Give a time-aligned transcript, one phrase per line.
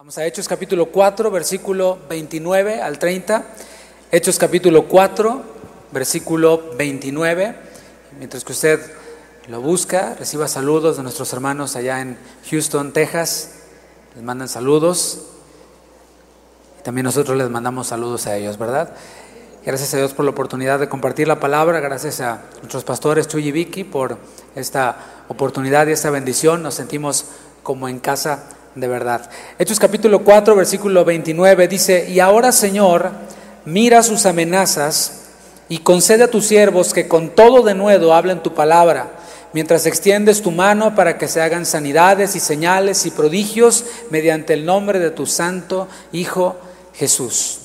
[0.00, 3.44] Vamos a Hechos capítulo 4, versículo 29 al 30.
[4.10, 5.42] Hechos capítulo 4,
[5.92, 7.54] versículo 29.
[8.18, 8.80] Mientras que usted
[9.48, 12.16] lo busca, reciba saludos de nuestros hermanos allá en
[12.50, 13.56] Houston, Texas.
[14.14, 15.26] Les mandan saludos.
[16.82, 18.94] También nosotros les mandamos saludos a ellos, ¿verdad?
[19.66, 21.78] Gracias a Dios por la oportunidad de compartir la palabra.
[21.80, 24.16] Gracias a nuestros pastores Chuy y Vicky por
[24.54, 26.62] esta oportunidad y esta bendición.
[26.62, 27.26] Nos sentimos
[27.62, 29.28] como en casa de verdad.
[29.58, 33.10] Hechos capítulo 4, versículo 29 dice, y ahora Señor,
[33.64, 35.28] mira sus amenazas
[35.68, 39.10] y concede a tus siervos que con todo de nuevo hablen tu palabra,
[39.52, 44.64] mientras extiendes tu mano para que se hagan sanidades y señales y prodigios mediante el
[44.64, 46.56] nombre de tu santo Hijo
[46.94, 47.58] Jesús.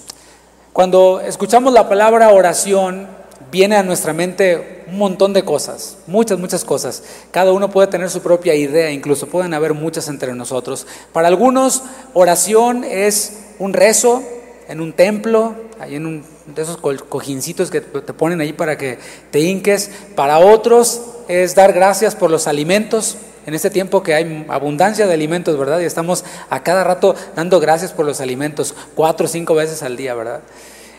[0.73, 3.07] Cuando escuchamos la palabra oración,
[3.51, 7.03] viene a nuestra mente un montón de cosas, muchas, muchas cosas.
[7.31, 10.85] Cada uno puede tener su propia idea, incluso pueden haber muchas entre nosotros.
[11.13, 14.23] Para algunos, oración es un rezo
[14.67, 18.99] en un templo, ahí en un de esos cojincitos que te ponen ahí para que
[19.31, 19.89] te hinques.
[20.15, 23.17] Para otros es dar gracias por los alimentos.
[23.45, 25.79] En este tiempo que hay abundancia de alimentos, ¿verdad?
[25.79, 29.97] Y estamos a cada rato dando gracias por los alimentos, cuatro o cinco veces al
[29.97, 30.41] día, ¿verdad?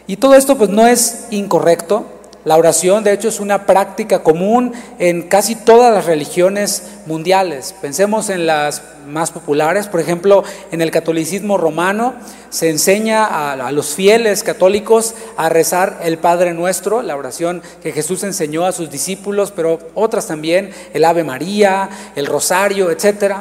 [0.06, 2.06] Y todo esto pues no es incorrecto,
[2.46, 7.74] la oración, de hecho, es una práctica común en casi todas las religiones mundiales.
[7.82, 12.14] Pensemos en las más populares, por ejemplo, en el catolicismo romano
[12.50, 18.22] se enseña a, los fieles católicos a rezar el Padre Nuestro, la oración que Jesús
[18.22, 23.38] enseñó a sus discípulos, pero otras también, el Ave María, el Rosario, etc.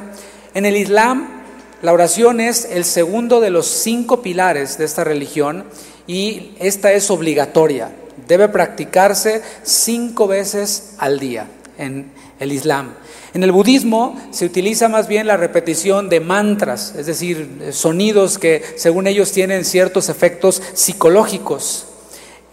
[0.56, 1.44] En el Islam,
[1.84, 5.66] la oración es el segundo de los cinco pilares de esta religión
[6.08, 7.92] y esta es obligatoria
[8.28, 12.94] debe practicarse cinco veces al día en el Islam.
[13.34, 18.64] En el budismo se utiliza más bien la repetición de mantras, es decir, sonidos que
[18.78, 21.88] según ellos tienen ciertos efectos psicológicos.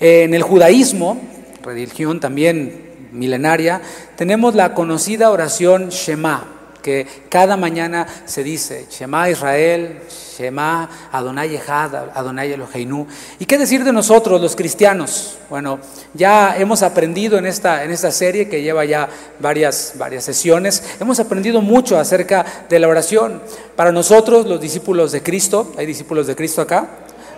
[0.00, 1.20] En el judaísmo,
[1.62, 3.80] religión también milenaria,
[4.16, 11.94] tenemos la conocida oración Shema, que cada mañana se dice, Shema Israel, Shema, Adonai Echad,
[12.14, 13.06] Adonai Eloheinu.
[13.38, 15.38] ¿Y qué decir de nosotros, los cristianos?
[15.48, 15.78] Bueno,
[16.14, 21.20] ya hemos aprendido en esta, en esta serie que lleva ya varias, varias sesiones, hemos
[21.20, 23.40] aprendido mucho acerca de la oración.
[23.76, 26.88] Para nosotros, los discípulos de Cristo, ¿hay discípulos de Cristo acá?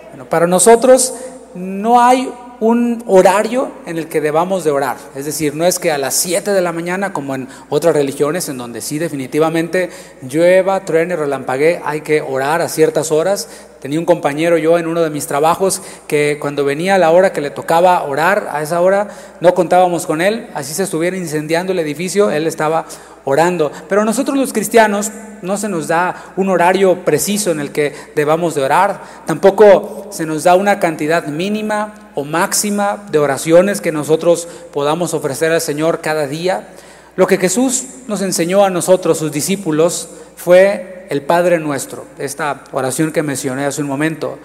[0.09, 1.13] Bueno, para nosotros
[1.53, 4.97] no hay un horario en el que debamos de orar.
[5.15, 8.49] Es decir, no es que a las 7 de la mañana, como en otras religiones,
[8.49, 9.89] en donde sí definitivamente
[10.21, 13.49] llueva, truene, relampaguee, hay que orar a ciertas horas.
[13.79, 17.41] Tenía un compañero yo en uno de mis trabajos que cuando venía la hora que
[17.41, 19.09] le tocaba orar, a esa hora
[19.41, 22.85] no contábamos con él, así se estuviera incendiando el edificio, él estaba
[23.25, 23.71] orando.
[23.89, 28.55] Pero nosotros los cristianos no se nos da un horario preciso en el que debamos
[28.55, 34.47] de orar, tampoco se nos da una cantidad mínima o máxima de oraciones que nosotros
[34.73, 36.69] podamos ofrecer al Señor cada día.
[37.15, 43.11] Lo que Jesús nos enseñó a nosotros, sus discípulos, fue el Padre nuestro, esta oración
[43.11, 44.39] que mencioné hace un momento.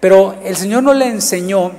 [0.00, 1.72] Pero el Señor no le enseñó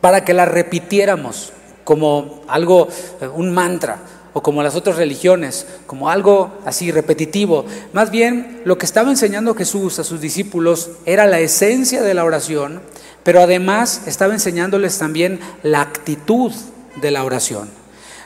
[0.00, 1.52] para que la repitiéramos
[1.84, 2.88] como algo,
[3.20, 3.98] eh, un mantra
[4.32, 7.64] o como las otras religiones, como algo así repetitivo.
[7.92, 12.24] Más bien, lo que estaba enseñando Jesús a sus discípulos era la esencia de la
[12.24, 12.80] oración,
[13.22, 16.52] pero además estaba enseñándoles también la actitud
[17.00, 17.68] de la oración.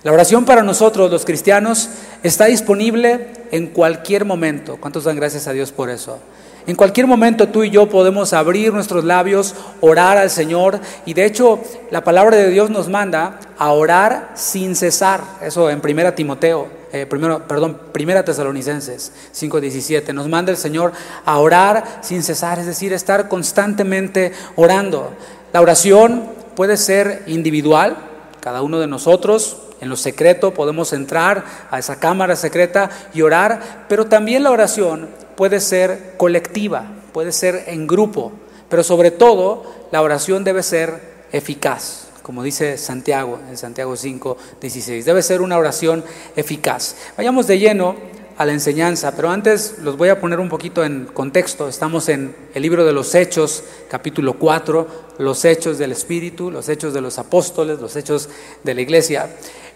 [0.03, 1.89] La oración para nosotros, los cristianos,
[2.23, 4.77] está disponible en cualquier momento.
[4.79, 6.19] ¿Cuántos dan gracias a Dios por eso?
[6.67, 11.27] En cualquier momento tú y yo podemos abrir nuestros labios, orar al Señor y de
[11.27, 11.61] hecho
[11.91, 15.21] la palabra de Dios nos manda a orar sin cesar.
[15.43, 20.93] Eso en primera Timoteo, eh, primero, perdón, primera Tesalonicenses 5:17 nos manda el Señor
[21.27, 25.13] a orar sin cesar, es decir, estar constantemente orando.
[25.53, 27.99] La oración puede ser individual,
[28.41, 33.85] cada uno de nosotros en lo secreto podemos entrar a esa cámara secreta y orar,
[33.87, 38.33] pero también la oración puede ser colectiva, puede ser en grupo,
[38.69, 45.05] pero sobre todo la oración debe ser eficaz, como dice Santiago en Santiago 5, 16.
[45.05, 46.05] Debe ser una oración
[46.37, 46.97] eficaz.
[47.17, 47.97] Vayamos de lleno
[48.37, 51.69] a la enseñanza, pero antes los voy a poner un poquito en contexto.
[51.69, 54.89] Estamos en el libro de los Hechos, capítulo 4,
[55.19, 58.29] los Hechos del Espíritu, los Hechos de los Apóstoles, los Hechos
[58.65, 59.29] de la Iglesia.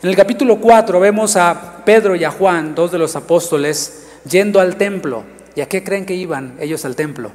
[0.02, 4.60] En el capítulo 4 vemos a Pedro y a Juan, dos de los apóstoles, yendo
[4.60, 7.32] al templo ¿Y a qué creen que iban ellos al templo?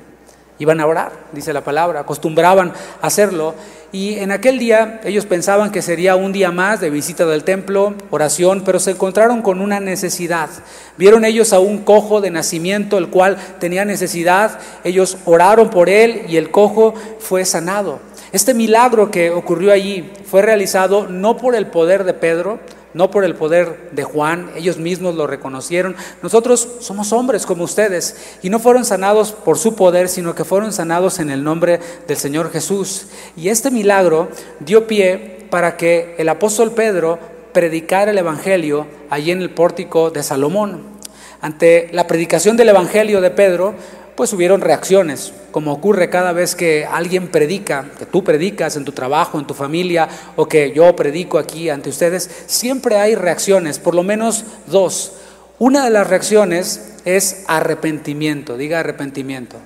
[0.59, 3.55] Iban a orar, dice la palabra, acostumbraban a hacerlo.
[3.91, 7.95] Y en aquel día ellos pensaban que sería un día más de visita del templo,
[8.11, 10.49] oración, pero se encontraron con una necesidad.
[10.97, 14.59] Vieron ellos a un cojo de nacimiento, el cual tenía necesidad.
[14.83, 17.99] Ellos oraron por él y el cojo fue sanado.
[18.31, 22.59] Este milagro que ocurrió allí fue realizado no por el poder de Pedro,
[22.93, 25.95] no por el poder de Juan, ellos mismos lo reconocieron.
[26.21, 30.73] Nosotros somos hombres como ustedes y no fueron sanados por su poder, sino que fueron
[30.73, 33.07] sanados en el nombre del Señor Jesús.
[33.35, 34.29] Y este milagro
[34.59, 37.19] dio pie para que el apóstol Pedro
[37.51, 40.93] predicara el Evangelio allí en el pórtico de Salomón.
[41.41, 43.75] Ante la predicación del Evangelio de Pedro,
[44.15, 48.91] pues hubieron reacciones, como ocurre cada vez que alguien predica, que tú predicas en tu
[48.91, 53.95] trabajo, en tu familia, o que yo predico aquí ante ustedes, siempre hay reacciones, por
[53.95, 55.13] lo menos dos.
[55.59, 59.57] Una de las reacciones es arrepentimiento, diga arrepentimiento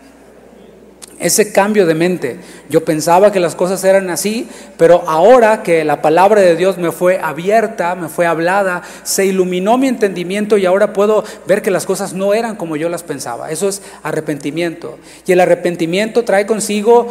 [1.20, 2.40] ese cambio de mente.
[2.70, 4.48] Yo pensaba que las cosas eran así,
[4.78, 9.78] pero ahora que la palabra de Dios me fue abierta, me fue hablada, se iluminó
[9.78, 13.52] mi entendimiento y ahora puedo ver que las cosas no eran como yo las pensaba.
[13.52, 15.00] Eso es arrepentimiento.
[15.26, 17.08] Y el arrepentimiento trae consigo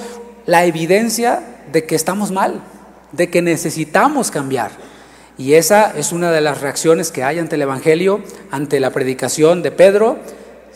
[0.47, 1.43] la evidencia
[1.73, 2.61] de que estamos mal,
[3.12, 4.70] de que necesitamos cambiar.
[5.38, 9.62] Y esa es una de las reacciones que hay ante el Evangelio, ante la predicación
[9.62, 10.19] de Pedro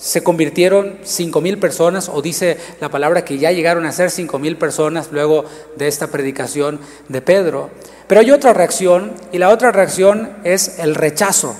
[0.01, 4.39] se convirtieron cinco mil personas, o dice la palabra que ya llegaron a ser cinco
[4.39, 5.45] mil personas luego
[5.77, 7.71] de esta predicación de Pedro.
[8.09, 11.55] Pero hay otra reacción, y la otra reacción es el rechazo.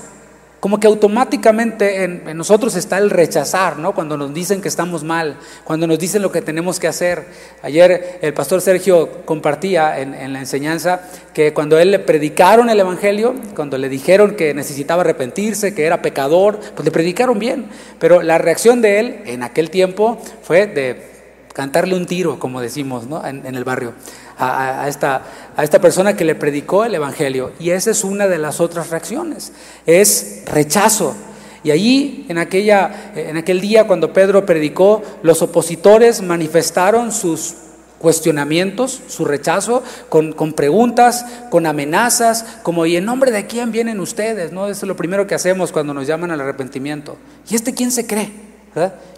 [0.61, 3.93] Como que automáticamente en, nosotros está el rechazar, ¿no?
[3.93, 7.25] Cuando nos dicen que estamos mal, cuando nos dicen lo que tenemos que hacer.
[7.63, 11.01] Ayer el pastor Sergio compartía en, la enseñanza
[11.33, 16.03] que cuando él le predicaron el Evangelio, cuando le dijeron que necesitaba arrepentirse, que era
[16.03, 17.65] pecador, pues le predicaron bien.
[17.97, 21.09] Pero la reacción de él en aquel tiempo fue de
[21.53, 23.25] cantarle un tiro, como decimos ¿no?
[23.25, 23.93] en, el barrio,
[24.41, 25.21] a, esta,
[25.55, 27.51] a esta persona que le predicó el Evangelio.
[27.59, 29.51] Y esa es una de las otras reacciones,
[29.85, 31.15] es rechazo.
[31.63, 37.53] Y allí, en, aquella, en aquel día, cuando Pedro predicó, los opositores manifestaron sus
[37.99, 43.99] cuestionamientos, su rechazo, con, con, preguntas, con amenazas, como ¿y en nombre de quién vienen
[43.99, 44.51] ustedes?
[44.51, 44.67] ¿No?
[44.67, 47.17] Eso es lo primero que hacemos cuando nos llaman al arrepentimiento.
[47.47, 48.50] ¿Y este quién se cree?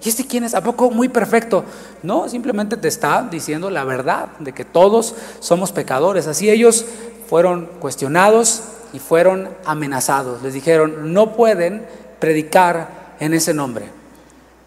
[0.04, 0.56] ¿Y este quién es?
[0.56, 1.64] ¿A poco muy perfecto?
[2.02, 6.28] No, simplemente te está diciendo la verdad de que todos somos pecadores.
[6.28, 6.86] Así ellos
[7.30, 8.64] fueron cuestionados
[8.94, 10.42] y fueron amenazados.
[10.42, 11.86] Les dijeron, no pueden
[12.20, 13.86] predicar en ese nombre.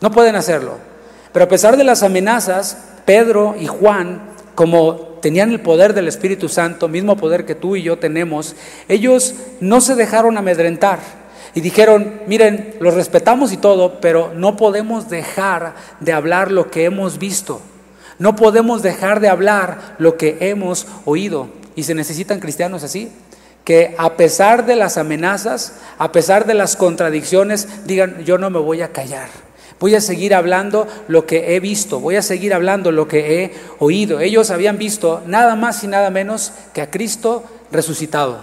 [0.01, 0.75] No pueden hacerlo.
[1.33, 4.21] Pero a pesar de las amenazas, Pedro y Juan,
[4.55, 8.55] como tenían el poder del Espíritu Santo, mismo poder que tú y yo tenemos,
[8.89, 11.01] ellos no se dejaron amedrentar
[11.57, 16.85] y dijeron, miren, los respetamos y todo, pero no podemos dejar de hablar lo que
[16.85, 17.63] hemos visto.
[18.19, 21.49] No podemos dejar de hablar lo que hemos oído.
[21.75, 23.11] Y se necesitan cristianos así,
[23.65, 28.59] que a pesar de las amenazas, a pesar de las contradicciones, digan, yo no me
[28.59, 29.31] voy a callar.
[29.81, 33.55] Voy a seguir hablando lo que he visto, voy a seguir hablando lo que he
[33.79, 34.21] oído.
[34.21, 38.41] Ellos habían visto nada más y nada menos que a Cristo resucitado.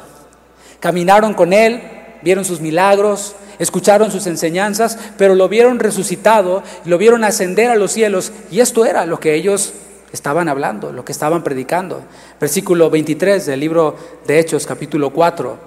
[0.79, 7.23] Caminaron con Él, vieron sus milagros, escucharon sus enseñanzas, pero lo vieron resucitado, lo vieron
[7.23, 9.73] ascender a los cielos, y esto era lo que ellos
[10.11, 12.03] estaban hablando, lo que estaban predicando.
[12.39, 15.57] Versículo 23 del libro de Hechos, capítulo 4.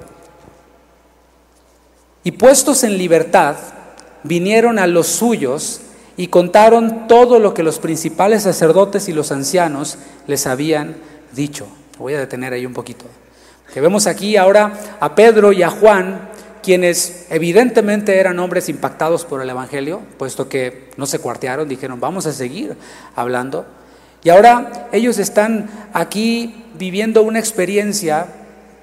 [2.25, 3.57] Y puestos en libertad,
[4.23, 5.81] vinieron a los suyos
[6.17, 10.97] y contaron todo lo que los principales sacerdotes y los ancianos les habían
[11.33, 11.67] dicho.
[11.99, 13.05] Voy a detener ahí un poquito.
[13.73, 16.31] Que vemos aquí ahora a Pedro y a Juan
[16.67, 22.27] quienes evidentemente eran hombres impactados por el Evangelio, puesto que no se cuartearon, dijeron, vamos
[22.27, 22.77] a seguir
[23.15, 23.65] hablando.
[24.25, 28.27] Y ahora ellos están aquí viviendo una experiencia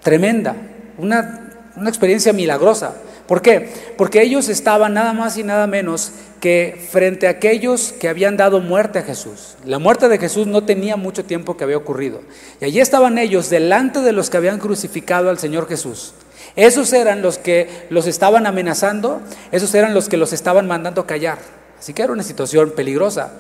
[0.02, 0.56] tremenda,
[0.98, 2.96] una, una experiencia milagrosa.
[3.28, 3.70] ¿Por qué?
[3.98, 8.62] Porque ellos estaban nada más y nada menos que frente a aquellos que habían dado
[8.62, 9.58] muerte a Jesús.
[9.66, 12.22] La muerte de Jesús no tenía mucho tiempo que había ocurrido.
[12.62, 16.14] Y allí estaban ellos delante de los que habían crucificado al Señor Jesús.
[16.56, 21.40] Esos eran los que los estaban amenazando, esos eran los que los estaban mandando callar.
[21.80, 23.34] Así que era una situación peligrosa.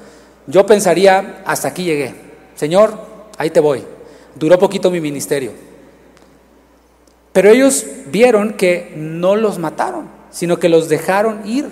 [0.47, 2.15] Yo pensaría, hasta aquí llegué.
[2.55, 2.97] Señor,
[3.37, 3.83] ahí te voy.
[4.35, 5.51] Duró poquito mi ministerio.
[7.31, 11.67] Pero ellos vieron que no los mataron, sino que los dejaron ir.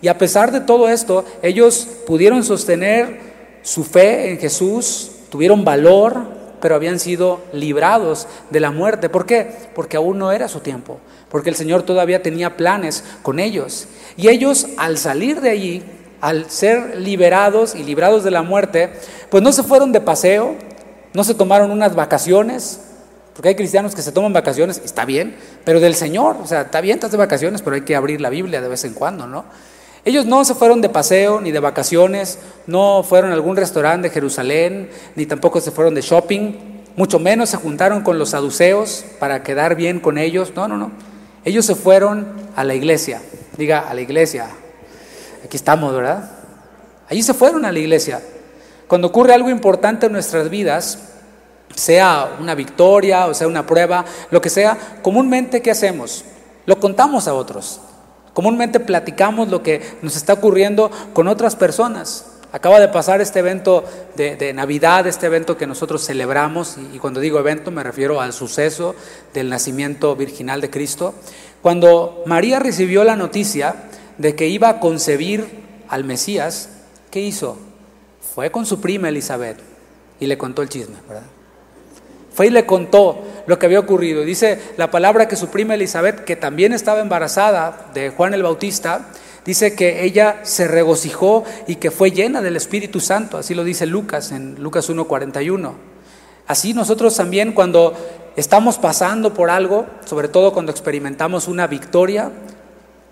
[0.00, 3.20] Y a pesar de todo esto, ellos pudieron sostener
[3.62, 6.33] su fe en Jesús, tuvieron valor,
[6.64, 9.10] pero habían sido librados de la muerte.
[9.10, 9.46] ¿Por qué?
[9.74, 13.86] Porque aún no era su tiempo, porque el Señor todavía tenía planes con ellos.
[14.16, 15.82] Y ellos al salir de allí,
[16.22, 18.88] al ser liberados y librados de la muerte,
[19.28, 20.56] pues no se fueron de paseo,
[21.12, 22.80] no se tomaron unas vacaciones,
[23.34, 26.80] porque hay cristianos que se toman vacaciones, está bien, pero del Señor, o sea, está
[26.80, 29.44] bien, estás de vacaciones, pero hay que abrir la Biblia de vez en cuando, ¿no?
[30.04, 34.14] Ellos no se fueron de paseo ni de vacaciones, no fueron a algún restaurante de
[34.14, 36.52] Jerusalén, ni tampoco se fueron de shopping,
[36.96, 40.92] mucho menos se juntaron con los saduceos para quedar bien con ellos, no, no, no.
[41.44, 43.22] Ellos se fueron a la iglesia,
[43.56, 44.48] diga, a la iglesia.
[45.44, 46.30] Aquí estamos, ¿verdad?
[47.08, 48.20] Allí se fueron a la iglesia.
[48.86, 50.98] Cuando ocurre algo importante en nuestras vidas,
[51.74, 56.24] sea una victoria o sea una prueba, lo que sea, comúnmente ¿qué hacemos?
[56.66, 57.80] Lo contamos a otros.
[58.34, 62.26] Comúnmente platicamos lo que nos está ocurriendo con otras personas.
[62.52, 63.84] Acaba de pasar este evento
[64.16, 68.32] de, Navidad, este evento que nosotros celebramos, y, y cuando digo evento me refiero al
[68.32, 68.94] suceso
[69.32, 71.14] del nacimiento virginal de Cristo.
[71.62, 73.74] Cuando María recibió la noticia
[74.18, 76.68] de que iba a concebir al Mesías,
[77.10, 77.56] ¿qué hizo?
[78.34, 79.58] Fue con su prima Elizabeth
[80.20, 81.24] y le contó el chisme, ¿verdad?
[82.34, 84.22] Fue y le contó lo que había ocurrido.
[84.22, 89.06] Dice la palabra que su prima Elizabeth, que también estaba embarazada de Juan el Bautista,
[89.44, 93.38] dice que ella se regocijó y que fue llena del Espíritu Santo.
[93.38, 95.72] Así lo dice Lucas en Lucas 1.41.
[96.46, 97.94] Así nosotros también cuando
[98.36, 102.32] estamos pasando por algo, sobre todo cuando experimentamos una victoria,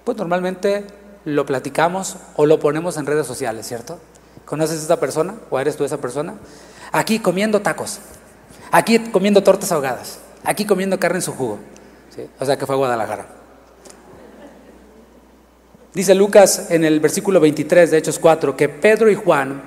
[0.04, 0.84] pues normalmente
[1.24, 4.00] lo platicamos o lo ponemos en redes sociales, ¿cierto?
[4.44, 6.34] ¿Conoces a esa persona o eres tú esa persona?
[6.90, 8.00] Aquí comiendo tacos.
[8.72, 11.58] Aquí comiendo tortas ahogadas, aquí comiendo carne en su jugo.
[12.40, 13.26] O sea que fue a Guadalajara.
[15.92, 19.62] Dice Lucas en el versículo 23 de Hechos 4 que Pedro y Juan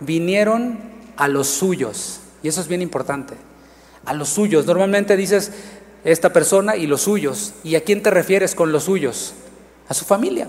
[0.00, 0.80] vinieron
[1.16, 2.18] a los suyos.
[2.42, 3.34] Y eso es bien importante.
[4.04, 4.66] A los suyos.
[4.66, 5.52] Normalmente dices
[6.02, 7.54] esta persona y los suyos.
[7.62, 9.34] ¿Y a quién te refieres con los suyos?
[9.88, 10.48] A su familia.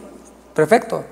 [0.55, 1.05] Perfecto.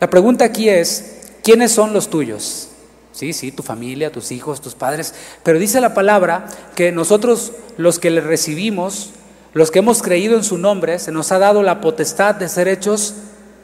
[0.00, 2.69] La pregunta aquí es, ¿quiénes son los tuyos?
[3.12, 5.14] Sí, sí, tu familia, tus hijos, tus padres.
[5.42, 9.10] Pero dice la palabra que nosotros los que le recibimos,
[9.52, 12.68] los que hemos creído en su nombre, se nos ha dado la potestad de ser
[12.68, 13.14] hechos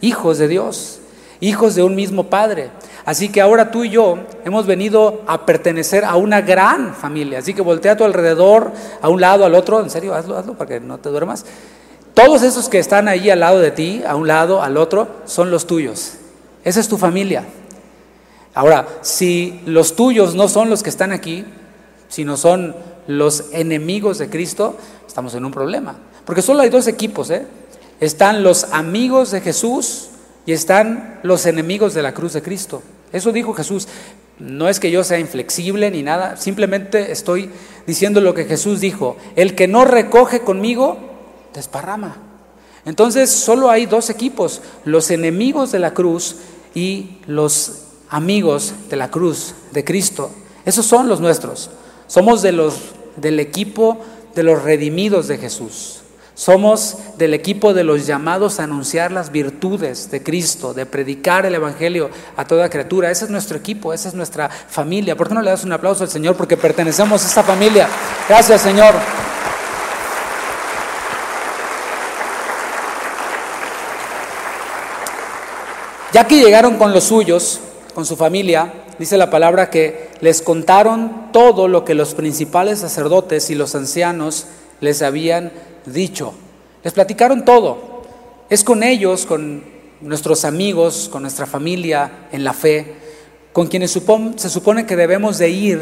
[0.00, 0.98] hijos de Dios,
[1.40, 2.70] hijos de un mismo Padre.
[3.04, 7.38] Así que ahora tú y yo hemos venido a pertenecer a una gran familia.
[7.38, 9.80] Así que voltea a tu alrededor, a un lado, al otro.
[9.80, 11.46] En serio, hazlo, hazlo para que no te duermas.
[12.14, 15.52] Todos esos que están ahí al lado de ti, a un lado, al otro, son
[15.52, 16.14] los tuyos.
[16.64, 17.44] Esa es tu familia.
[18.56, 21.44] Ahora, si los tuyos no son los que están aquí,
[22.08, 22.74] sino son
[23.06, 25.98] los enemigos de Cristo, estamos en un problema.
[26.24, 27.46] Porque solo hay dos equipos, ¿eh?
[28.00, 30.08] Están los amigos de Jesús
[30.46, 32.82] y están los enemigos de la cruz de Cristo.
[33.12, 33.88] Eso dijo Jesús.
[34.38, 37.50] No es que yo sea inflexible ni nada, simplemente estoy
[37.86, 39.18] diciendo lo que Jesús dijo.
[39.36, 40.96] El que no recoge conmigo,
[41.52, 42.16] desparrama.
[42.86, 46.36] Entonces solo hay dos equipos, los enemigos de la cruz
[46.74, 50.30] y los amigos de la cruz de Cristo.
[50.64, 51.70] Esos son los nuestros.
[52.06, 52.74] Somos de los
[53.16, 53.98] del equipo
[54.34, 56.00] de los redimidos de Jesús.
[56.34, 61.54] Somos del equipo de los llamados a anunciar las virtudes de Cristo, de predicar el
[61.54, 63.10] Evangelio a toda criatura.
[63.10, 65.16] Ese es nuestro equipo, esa es nuestra familia.
[65.16, 66.36] ¿Por qué no le das un aplauso al Señor?
[66.36, 67.88] Porque pertenecemos a esta familia.
[68.28, 68.94] Gracias, Señor.
[76.12, 77.60] Ya que llegaron con los suyos,
[77.96, 83.48] con su familia, dice la palabra que les contaron todo lo que los principales sacerdotes
[83.48, 84.48] y los ancianos
[84.82, 85.50] les habían
[85.86, 86.34] dicho.
[86.84, 88.02] Les platicaron todo.
[88.50, 89.64] Es con ellos, con
[90.02, 92.96] nuestros amigos, con nuestra familia en la fe,
[93.54, 95.80] con quienes se supone que debemos de ir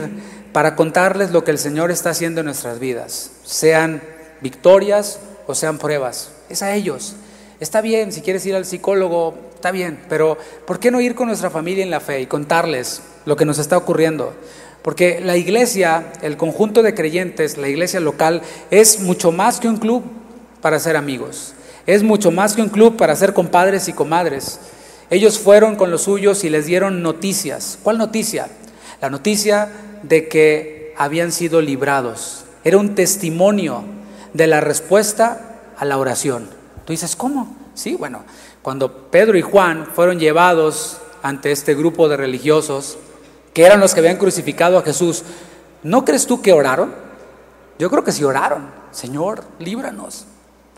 [0.52, 4.00] para contarles lo que el Señor está haciendo en nuestras vidas, sean
[4.40, 5.18] victorias
[5.48, 6.30] o sean pruebas.
[6.48, 7.16] Es a ellos.
[7.58, 11.28] Está bien, si quieres ir al psicólogo, está bien, pero ¿por qué no ir con
[11.28, 14.34] nuestra familia en la fe y contarles lo que nos está ocurriendo?
[14.82, 19.78] Porque la iglesia, el conjunto de creyentes, la iglesia local, es mucho más que un
[19.78, 20.02] club
[20.60, 21.54] para ser amigos.
[21.86, 24.60] Es mucho más que un club para ser compadres y comadres.
[25.08, 27.78] Ellos fueron con los suyos y les dieron noticias.
[27.82, 28.48] ¿Cuál noticia?
[29.00, 29.70] La noticia
[30.02, 32.44] de que habían sido librados.
[32.64, 33.82] Era un testimonio
[34.34, 36.50] de la respuesta a la oración.
[36.84, 37.64] Tú dices, ¿cómo?
[37.74, 38.24] Sí, bueno,
[38.64, 42.96] cuando Pedro y Juan fueron llevados ante este grupo de religiosos,
[43.52, 45.22] que eran los que habían crucificado a Jesús,
[45.82, 46.94] ¿no crees tú que oraron?
[47.78, 48.70] Yo creo que sí oraron.
[48.90, 50.24] Señor, líbranos,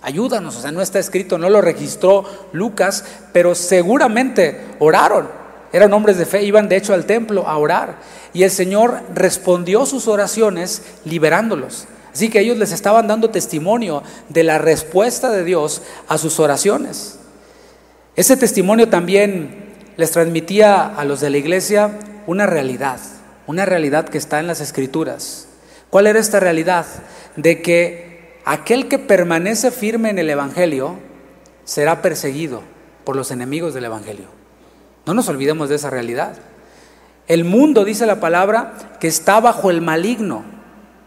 [0.02, 0.56] ayúdanos.
[0.56, 5.28] O sea, no está escrito, no lo registró Lucas, pero seguramente oraron.
[5.72, 7.98] Eran hombres de fe, iban de hecho al templo a orar.
[8.32, 11.86] Y el Señor respondió sus oraciones liberándolos.
[12.12, 17.15] Así que ellos les estaban dando testimonio de la respuesta de Dios a sus oraciones.
[18.16, 19.66] Ese testimonio también
[19.98, 22.98] les transmitía a los de la iglesia una realidad,
[23.46, 25.48] una realidad que está en las escrituras.
[25.90, 26.86] ¿Cuál era esta realidad?
[27.36, 30.96] De que aquel que permanece firme en el Evangelio
[31.64, 32.62] será perseguido
[33.04, 34.26] por los enemigos del Evangelio.
[35.04, 36.36] No nos olvidemos de esa realidad.
[37.28, 40.55] El mundo, dice la palabra, que está bajo el maligno.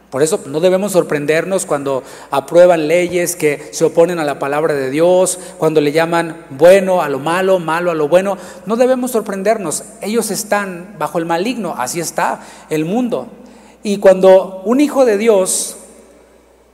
[0.09, 2.01] Por eso no debemos sorprendernos cuando
[2.31, 7.09] aprueban leyes que se oponen a la palabra de Dios, cuando le llaman bueno a
[7.09, 8.37] lo malo, malo a lo bueno.
[8.65, 9.83] No debemos sorprendernos.
[10.01, 11.75] Ellos están bajo el maligno.
[11.77, 13.27] Así está el mundo.
[13.83, 15.77] Y cuando un hijo de Dios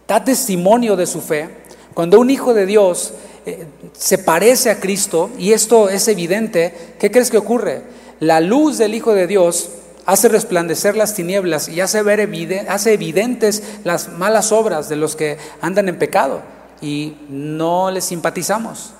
[0.07, 1.49] da testimonio de su fe,
[1.93, 3.13] cuando un hijo de Dios
[3.45, 7.83] eh, se parece a Cristo, y esto es evidente, ¿qué crees que ocurre?
[8.21, 9.69] La luz del Hijo de Dios
[10.05, 12.29] hace resplandecer las tinieblas y hace, ver
[12.69, 16.41] hace evidentes las malas obras de los que andan en pecado
[16.81, 18.93] y no les simpatizamos.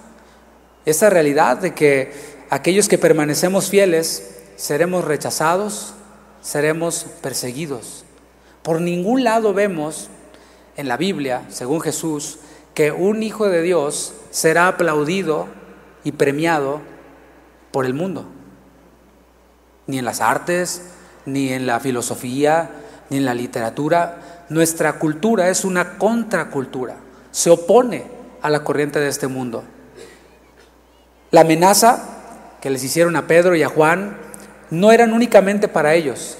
[0.85, 2.11] Esta realidad de que
[2.49, 5.93] aquellos que permanecemos fieles seremos rechazados,
[6.41, 8.05] seremos perseguidos.
[8.63, 10.09] Por ningún lado vemos
[10.77, 12.39] en la Biblia, según Jesús,
[12.73, 15.47] que un hijo de Dios será aplaudido
[16.03, 16.81] y premiado
[17.71, 18.25] por el mundo.
[19.87, 20.81] Ni en las artes,
[21.25, 22.69] ni en la filosofía,
[23.09, 24.45] ni en la literatura.
[24.49, 26.95] Nuestra cultura es una contracultura,
[27.31, 28.05] se opone
[28.41, 29.63] a la corriente de este mundo.
[31.31, 34.17] La amenaza que les hicieron a Pedro y a Juan
[34.69, 36.37] no eran únicamente para ellos,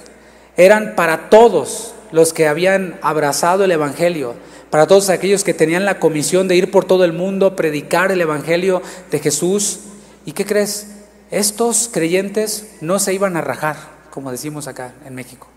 [0.58, 4.36] eran para todos los que habían abrazado el Evangelio,
[4.70, 8.22] para todos aquellos que tenían la comisión de ir por todo el mundo, predicar el
[8.22, 9.80] Evangelio de Jesús.
[10.25, 10.88] ¿Y qué crees?
[11.32, 13.77] Estos creyentes no se iban a rajar,
[14.15, 15.50] como decimos acá en México.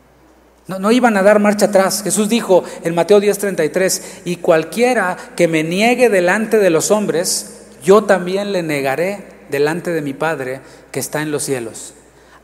[0.67, 2.03] No, iban a dar marcha atrás.
[2.03, 8.03] Jesús dijo en Mateo 10:33, y cualquiera que me niegue delante de los hombres, yo
[8.03, 10.61] también le negaré delante de mi Padre
[10.91, 11.95] que está en los cielos.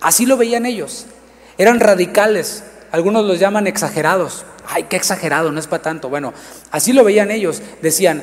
[0.00, 1.06] Así lo veían ellos.
[1.58, 4.46] Eran radicales, algunos los llaman exagerados.
[4.68, 6.08] Ay, qué exagerado, no es para tanto.
[6.10, 6.32] Bueno,
[6.70, 7.60] así lo veían ellos.
[7.82, 8.22] Decían,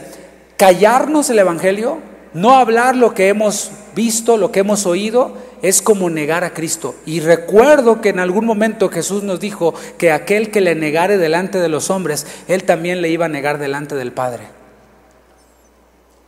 [0.56, 2.00] callarnos el Evangelio,
[2.34, 6.96] no hablar lo que hemos visto, lo que hemos oído, es como negar a Cristo.
[7.06, 11.60] Y recuerdo que en algún momento Jesús nos dijo que aquel que le negare delante
[11.60, 14.48] de los hombres, él también le iba a negar delante del Padre.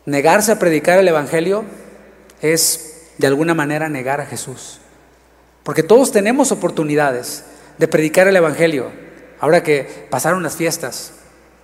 [0.05, 1.63] Negarse a predicar el Evangelio
[2.41, 4.79] es de alguna manera negar a Jesús.
[5.63, 7.45] Porque todos tenemos oportunidades
[7.77, 8.91] de predicar el Evangelio.
[9.39, 11.13] Ahora que pasaron las fiestas,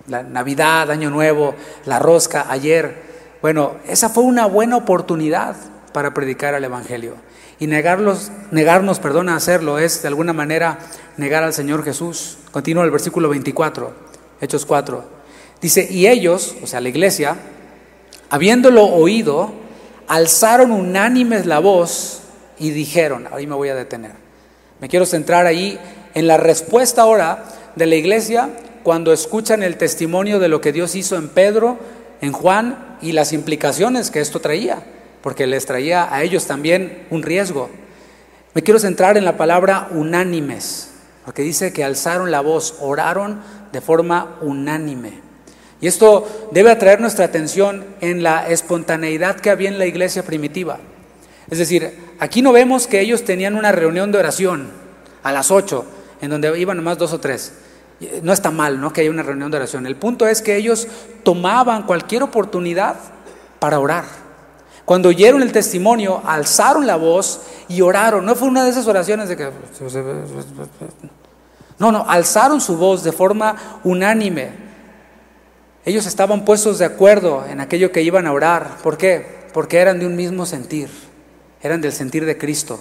[0.06, 2.96] la Navidad, Año Nuevo, la rosca, ayer,
[3.42, 5.56] bueno, esa fue una buena oportunidad
[5.92, 7.14] para predicar el Evangelio.
[7.60, 10.78] Y negarlos, negarnos, perdón, a hacerlo es de alguna manera
[11.18, 12.38] negar al Señor Jesús.
[12.50, 13.92] Continúa el versículo 24,
[14.40, 15.04] Hechos 4.
[15.60, 17.36] Dice, y ellos, o sea, la iglesia,
[18.30, 19.52] habiéndolo oído,
[20.08, 22.22] alzaron unánimes la voz
[22.58, 24.12] y dijeron, ahí me voy a detener.
[24.80, 25.78] Me quiero centrar ahí
[26.14, 27.44] en la respuesta ahora
[27.76, 28.48] de la iglesia
[28.82, 31.78] cuando escuchan el testimonio de lo que Dios hizo en Pedro,
[32.22, 34.82] en Juan y las implicaciones que esto traía,
[35.22, 37.70] porque les traía a ellos también un riesgo.
[38.54, 40.90] Me quiero centrar en la palabra unánimes,
[41.24, 43.40] porque dice que alzaron la voz, oraron
[43.72, 45.20] de forma unánime.
[45.80, 50.78] Y esto debe atraer nuestra atención en la espontaneidad que había en la iglesia primitiva.
[51.50, 54.70] Es decir, aquí no vemos que ellos tenían una reunión de oración
[55.22, 55.84] a las 8,
[56.20, 57.52] en donde iban nomás dos o tres.
[58.22, 58.92] No está mal, ¿no?
[58.92, 59.86] Que haya una reunión de oración.
[59.86, 60.86] El punto es que ellos
[61.22, 62.96] tomaban cualquier oportunidad
[63.58, 64.04] para orar.
[64.90, 68.26] Cuando oyeron el testimonio, alzaron la voz y oraron.
[68.26, 69.48] No fue una de esas oraciones de que...
[71.78, 74.50] No, no, alzaron su voz de forma unánime.
[75.84, 78.78] Ellos estaban puestos de acuerdo en aquello que iban a orar.
[78.82, 79.24] ¿Por qué?
[79.54, 80.90] Porque eran de un mismo sentir
[81.62, 82.80] eran del sentir de Cristo.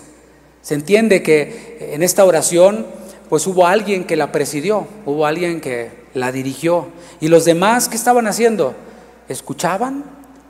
[0.63, 2.88] Se entiende que en esta oración
[3.30, 6.88] pues hubo alguien que la presidió, hubo alguien que la dirigió.
[7.19, 8.74] Y los demás, ¿qué estaban haciendo?
[9.28, 10.06] Escuchaban,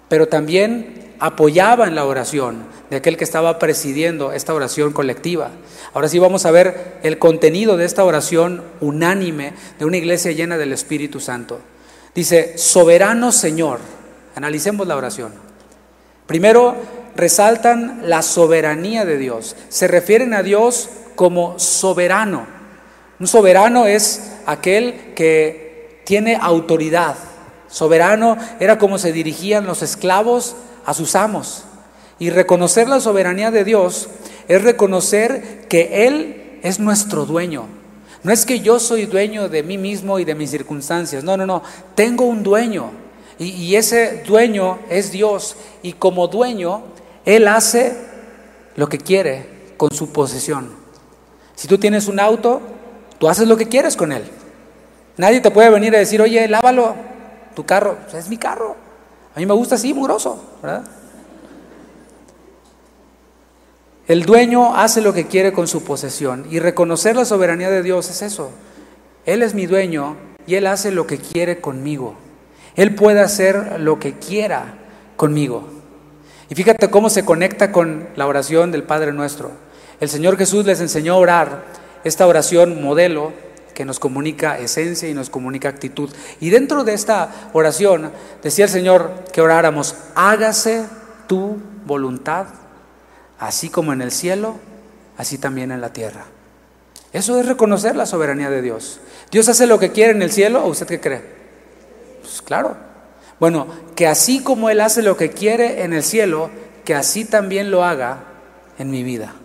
[0.07, 5.51] pero también apoyaban la oración de aquel que estaba presidiendo esta oración colectiva.
[5.93, 10.57] Ahora sí vamos a ver el contenido de esta oración unánime de una iglesia llena
[10.57, 11.59] del Espíritu Santo.
[12.15, 13.79] Dice, soberano Señor,
[14.35, 15.33] analicemos la oración.
[16.25, 16.75] Primero,
[17.15, 19.55] resaltan la soberanía de Dios.
[19.67, 22.47] Se refieren a Dios como soberano.
[23.19, 27.15] Un soberano es aquel que tiene autoridad.
[27.67, 30.55] Soberano era como se dirigían los esclavos
[30.89, 31.63] a sus amos.
[32.17, 34.09] Y reconocer la soberanía de Dios
[34.47, 37.67] es reconocer que Él es nuestro dueño.
[38.23, 41.23] No es que yo soy dueño de mí mismo y de mis circunstancias.
[41.23, 41.61] No, no, no.
[41.93, 42.89] Tengo un dueño.
[43.37, 45.55] Y, y ese dueño es Dios.
[45.83, 46.81] Y como dueño,
[47.23, 47.95] él hace
[48.75, 50.71] lo que quiere con su posesión.
[51.55, 52.61] Si tú tienes un auto,
[53.19, 54.23] tú haces lo que quieres con él.
[55.17, 56.95] Nadie te puede venir a decir, oye, lávalo,
[57.55, 57.95] tu carro.
[58.11, 58.88] es mi carro.
[59.39, 60.83] A mí me gusta así, mugroso, ¿verdad?
[64.05, 68.09] El dueño hace lo que quiere con su posesión y reconocer la soberanía de Dios
[68.09, 68.51] es eso.
[69.25, 72.15] Él es mi dueño y Él hace lo que quiere conmigo.
[72.75, 74.73] Él puede hacer lo que quiera
[75.15, 75.69] conmigo.
[76.49, 79.51] Y fíjate cómo se conecta con la oración del Padre nuestro.
[80.01, 81.63] El Señor Jesús les enseñó a orar
[82.03, 83.31] esta oración modelo
[83.79, 86.09] que nos comunica esencia y nos comunica actitud.
[86.41, 88.11] Y dentro de esta oración
[88.43, 90.85] decía el Señor que oráramos, hágase
[91.27, 92.47] tu voluntad,
[93.39, 94.57] así como en el cielo,
[95.17, 96.25] así también en la tierra.
[97.13, 98.99] Eso es reconocer la soberanía de Dios.
[99.31, 101.23] Dios hace lo que quiere en el cielo, ¿o usted qué cree?
[102.19, 102.75] Pues claro.
[103.39, 103.65] Bueno,
[103.95, 106.49] que así como Él hace lo que quiere en el cielo,
[106.83, 108.25] que así también lo haga
[108.77, 109.35] en mi vida.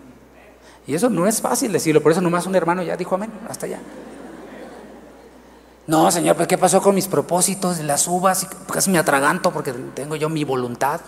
[0.87, 3.65] Y eso no es fácil decirlo, por eso nomás un hermano ya dijo amén, hasta
[3.65, 3.79] allá.
[5.87, 8.47] No, Señor, pues ¿qué pasó con mis propósitos, las uvas?
[8.71, 10.99] Casi me atraganto porque tengo yo mi voluntad.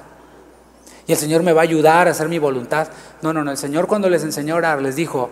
[1.07, 2.87] Y el Señor me va a ayudar a hacer mi voluntad.
[3.21, 3.51] No, no, no.
[3.51, 5.29] El Señor cuando les enseñó a orar les dijo,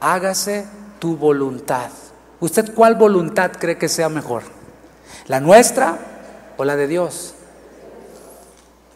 [0.00, 0.66] hágase
[0.98, 1.90] tu voluntad.
[2.40, 4.42] ¿Usted cuál voluntad cree que sea mejor?
[5.26, 5.96] ¿La nuestra
[6.58, 7.34] o la de Dios?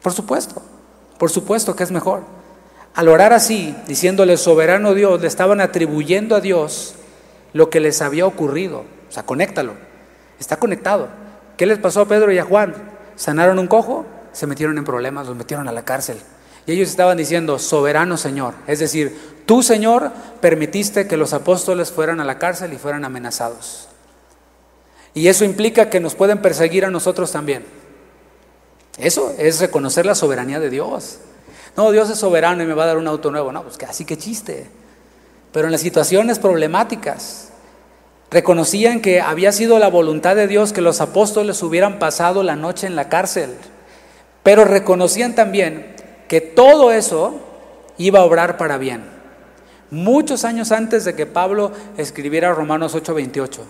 [0.03, 0.61] Por supuesto,
[1.19, 2.23] por supuesto que es mejor.
[2.95, 6.95] Al orar así, diciéndole soberano Dios, le estaban atribuyendo a Dios
[7.53, 8.96] lo que les había ocurrido.
[9.25, 9.75] Conéctalo.
[10.39, 11.09] Está conectado.
[11.57, 12.75] ¿Qué les pasó a Pedro y a Juan?
[13.17, 14.07] ¿Sanaron un cojo?
[14.33, 16.19] Se metieron en problemas, los metieron a la cárcel.
[16.67, 18.55] Y ellos estaban diciendo, soberano Señor.
[18.67, 23.89] Es decir, tú Señor permitiste que los apóstoles fueran a la cárcel y fueran amenazados.
[25.15, 27.65] Y eso implica que nos pueden perseguir a nosotros también.
[28.99, 31.19] Eso es reconocer la soberanía de Dios.
[31.77, 33.53] No, Dios es soberano y me va a dar un auto nuevo.
[33.53, 34.67] No, pues así que chiste.
[35.53, 37.46] Pero en las situaciones problemáticas,
[38.31, 42.87] reconocían que había sido la voluntad de Dios que los apóstoles hubieran pasado la noche
[42.87, 43.55] en la cárcel.
[44.43, 45.95] Pero reconocían también
[46.29, 47.41] que todo eso
[47.99, 49.05] iba a obrar para bien.
[49.91, 53.63] Muchos años antes de que Pablo escribiera Romanos 8:28,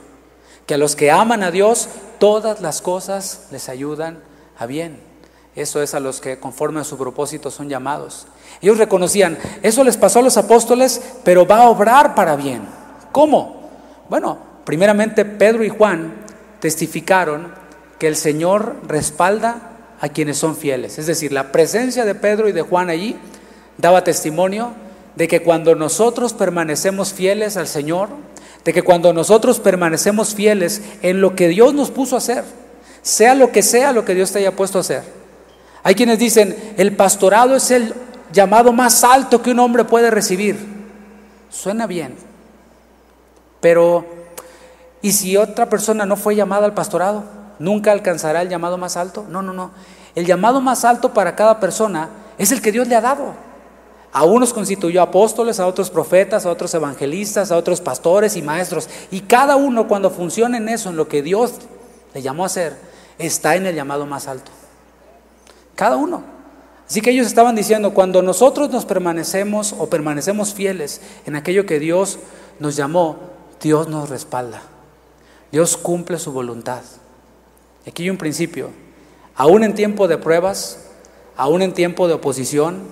[0.67, 1.89] que a los que aman a Dios,
[2.19, 4.19] todas las cosas les ayudan
[4.59, 5.01] a bien.
[5.55, 8.27] Eso es a los que conforme a su propósito son llamados.
[8.61, 12.63] Ellos reconocían, eso les pasó a los apóstoles, pero va a obrar para bien.
[13.13, 13.66] ¿Cómo?
[14.09, 16.15] Bueno, primeramente Pedro y Juan
[16.61, 17.53] testificaron
[17.99, 20.99] que el Señor respalda a quienes son fieles.
[20.99, 23.17] Es decir, la presencia de Pedro y de Juan allí
[23.79, 24.73] daba testimonio
[25.17, 28.09] de que cuando nosotros permanecemos fieles al Señor,
[28.65, 32.45] de que cuando nosotros permanecemos fieles en lo que Dios nos puso a hacer,
[33.03, 35.03] sea lo que sea lo que Dios te haya puesto a hacer.
[35.83, 37.95] Hay quienes dicen, el pastorado es el
[38.33, 40.59] llamado más alto que un hombre puede recibir.
[41.49, 42.17] Suena bien,
[43.61, 44.05] pero
[45.03, 47.25] ¿y si otra persona no fue llamada al pastorado?
[47.59, 49.25] nunca alcanzará el llamado más alto.
[49.29, 49.71] No, no, no.
[50.15, 53.35] El llamado más alto para cada persona es el que Dios le ha dado.
[54.13, 58.89] A unos constituyó apóstoles, a otros profetas, a otros evangelistas, a otros pastores y maestros.
[59.11, 61.53] Y cada uno cuando funciona en eso, en lo que Dios
[62.15, 62.77] le llamó a hacer,
[63.19, 64.51] está en el llamado más alto.
[65.75, 66.23] Cada uno.
[66.89, 71.81] Así que ellos estaban diciendo, cuando nosotros nos permanecemos o permanecemos fieles en aquello que
[71.81, 72.19] Dios
[72.61, 74.63] nos llamó, Dios nos respalda.
[75.53, 76.83] Dios cumple su voluntad.
[77.87, 78.71] Aquí hay un principio.
[79.35, 80.87] Aún en tiempo de pruebas,
[81.37, 82.83] aún en tiempo de oposición,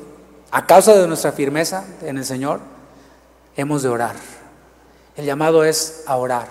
[0.51, 2.61] a causa de nuestra firmeza en el Señor,
[3.57, 4.15] hemos de orar.
[5.17, 6.49] El llamado es a orar.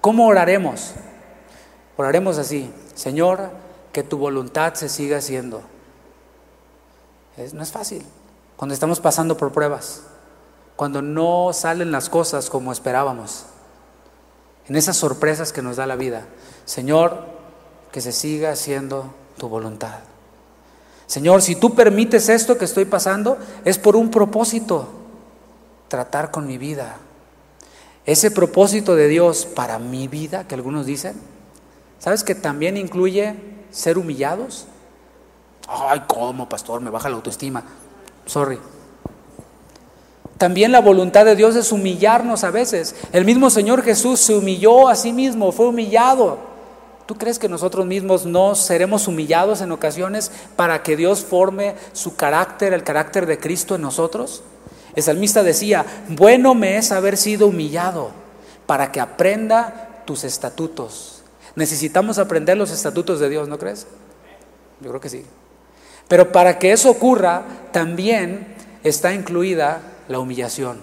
[0.00, 0.92] ¿Cómo oraremos?
[1.96, 3.50] Oraremos así, Señor,
[3.92, 5.62] que tu voluntad se siga haciendo.
[7.52, 8.04] no es fácil.
[8.56, 10.02] Cuando estamos pasando por pruebas,
[10.76, 13.46] cuando no salen las cosas como esperábamos,
[14.68, 16.26] en esas sorpresas que nos da la vida.
[16.64, 17.26] Señor,
[17.92, 20.00] que se siga haciendo tu voluntad.
[21.06, 24.88] Señor, si tú permites esto que estoy pasando, es por un propósito,
[25.88, 26.98] tratar con mi vida.
[28.06, 31.14] Ese propósito de Dios para mi vida, que algunos dicen,
[31.98, 33.34] ¿sabes que también incluye
[33.72, 34.66] ser humillados?
[35.68, 36.80] Ay, ¿cómo, pastor?
[36.80, 37.64] Me baja la autoestima.
[38.26, 38.58] Sorry.
[40.40, 42.94] También la voluntad de Dios es humillarnos a veces.
[43.12, 46.38] El mismo Señor Jesús se humilló a sí mismo, fue humillado.
[47.04, 52.16] ¿Tú crees que nosotros mismos no seremos humillados en ocasiones para que Dios forme su
[52.16, 54.42] carácter, el carácter de Cristo en nosotros?
[54.94, 58.10] El salmista decía, bueno me es haber sido humillado
[58.64, 61.20] para que aprenda tus estatutos.
[61.54, 63.86] Necesitamos aprender los estatutos de Dios, ¿no crees?
[64.80, 65.22] Yo creo que sí.
[66.08, 70.80] Pero para que eso ocurra, también está incluida la humillación,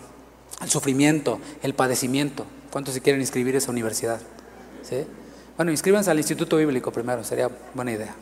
[0.62, 2.46] el sufrimiento, el padecimiento.
[2.72, 4.22] ¿Cuántos se quieren inscribir a esa universidad?
[4.82, 5.06] ¿Sí?
[5.58, 8.16] Bueno, inscríbanse al Instituto Bíblico primero, sería buena idea.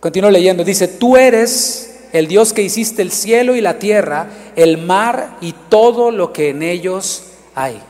[0.00, 4.78] Continúo leyendo, dice, tú eres el Dios que hiciste el cielo y la tierra, el
[4.78, 7.24] mar y todo lo que en ellos
[7.54, 7.80] hay.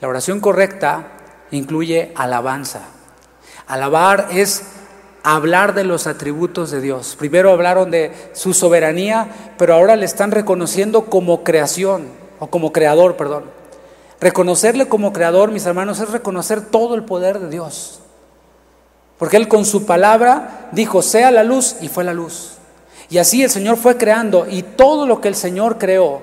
[0.00, 1.12] La oración correcta
[1.50, 2.88] incluye alabanza.
[3.66, 4.62] Alabar es
[5.22, 7.16] hablar de los atributos de Dios.
[7.18, 12.06] Primero hablaron de su soberanía, pero ahora le están reconociendo como creación,
[12.38, 13.44] o como creador, perdón.
[14.20, 18.00] Reconocerle como creador, mis hermanos, es reconocer todo el poder de Dios.
[19.18, 22.54] Porque Él con su palabra dijo, sea la luz, y fue la luz.
[23.08, 26.22] Y así el Señor fue creando, y todo lo que el Señor creó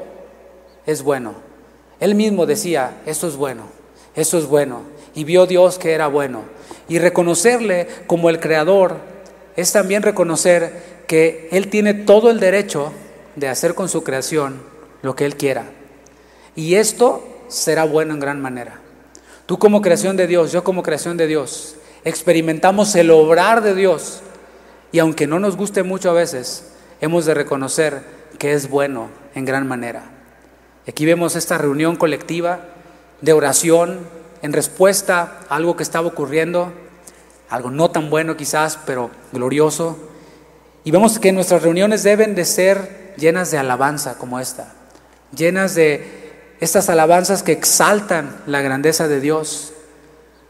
[0.86, 1.34] es bueno.
[2.00, 3.64] Él mismo decía, esto es bueno,
[4.16, 4.82] esto es bueno.
[5.16, 6.42] Y vio Dios que era bueno.
[6.89, 8.97] Y reconocerle como el creador
[9.56, 12.91] es también reconocer que Él tiene todo el derecho
[13.36, 14.62] de hacer con su creación
[15.02, 15.65] lo que Él quiera.
[16.56, 18.82] Y esto será bueno en gran manera.
[19.45, 24.21] Tú como creación de Dios, yo como creación de Dios, experimentamos el obrar de Dios.
[24.91, 26.71] Y aunque no nos guste mucho a veces,
[27.02, 28.02] hemos de reconocer
[28.38, 30.04] que es bueno en gran manera.
[30.88, 32.62] Aquí vemos esta reunión colectiva
[33.21, 33.99] de oración,
[34.41, 36.71] en respuesta a algo que estaba ocurriendo,
[37.49, 39.97] algo no tan bueno quizás, pero glorioso.
[40.84, 44.73] Y vemos que nuestras reuniones deben de ser llenas de alabanza como esta,
[45.36, 49.73] llenas de estas alabanzas que exaltan la grandeza de Dios.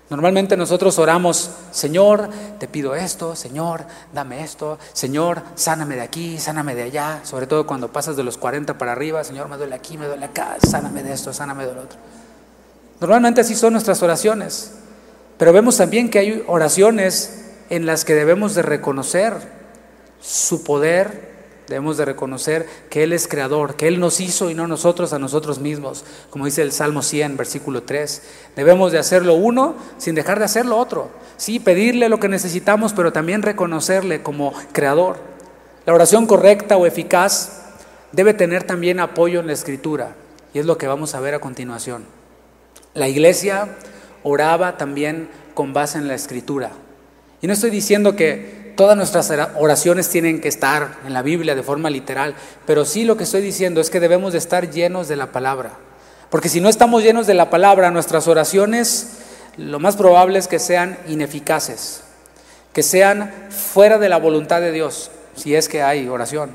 [0.09, 6.73] Normalmente nosotros oramos, Señor, te pido esto, Señor, dame esto, Señor, sáname de aquí, sáname
[6.73, 9.99] de allá, sobre todo cuando pasas de los 40 para arriba, Señor, me duele aquí,
[9.99, 11.99] me duele acá, sáname de esto, sáname del otro.
[12.99, 14.73] Normalmente así son nuestras oraciones,
[15.37, 19.33] pero vemos también que hay oraciones en las que debemos de reconocer
[20.19, 21.29] su poder,
[21.69, 25.19] debemos de reconocer que Él es creador, que Él nos hizo y no nosotros a
[25.19, 28.21] nosotros mismos, como dice el Salmo 100, versículo 3.
[28.57, 31.09] Debemos de hacerlo uno sin dejar de hacerlo otro.
[31.37, 35.17] Sí, pedirle lo que necesitamos, pero también reconocerle como creador.
[35.85, 37.61] La oración correcta o eficaz
[38.11, 40.15] debe tener también apoyo en la escritura,
[40.53, 42.18] y es lo que vamos a ver a continuación.
[42.99, 43.69] La iglesia
[44.23, 46.71] oraba también con base en la escritura.
[47.41, 51.63] Y no estoy diciendo que todas nuestras oraciones tienen que estar en la Biblia de
[51.63, 52.35] forma literal,
[52.67, 55.77] pero sí lo que estoy diciendo es que debemos de estar llenos de la palabra.
[56.29, 59.11] Porque si no estamos llenos de la palabra, nuestras oraciones
[59.55, 62.03] lo más probable es que sean ineficaces,
[62.73, 66.51] que sean fuera de la voluntad de Dios, si es que hay oración.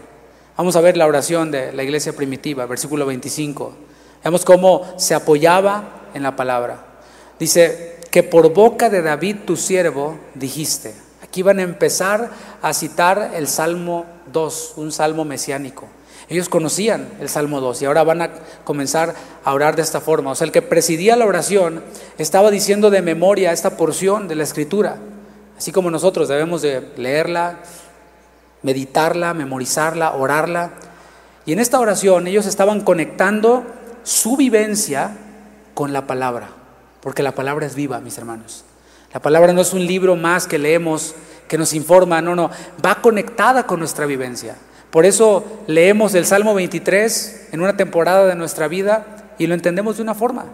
[0.59, 3.75] Vamos a ver la oración de la iglesia primitiva, versículo 25.
[4.23, 6.79] Vemos cómo se apoyaba en la palabra.
[7.39, 10.95] Dice, que por boca de David tu siervo dijiste.
[11.21, 12.31] Aquí van a empezar
[12.63, 15.89] a citar el Salmo 2, un salmo mesiánico.
[16.29, 18.31] Ellos conocían el Salmo 2 y ahora van a
[18.63, 20.31] comenzar a orar de esta forma.
[20.31, 21.83] O sea, el que presidía la oración
[22.17, 24.97] estaba diciendo de memoria esta porción de la escritura.
[25.59, 27.59] Así como nosotros debemos de leerla,
[28.63, 30.71] meditarla, memorizarla, orarla.
[31.47, 33.65] Y en esta oración ellos estaban conectando
[34.05, 35.17] su vivencia
[35.75, 36.49] con la palabra,
[37.01, 38.65] porque la palabra es viva, mis hermanos.
[39.13, 41.15] La palabra no es un libro más que leemos,
[41.47, 42.51] que nos informa, no, no,
[42.85, 44.57] va conectada con nuestra vivencia.
[44.91, 49.07] Por eso leemos el Salmo 23 en una temporada de nuestra vida
[49.39, 50.47] y lo entendemos de una forma.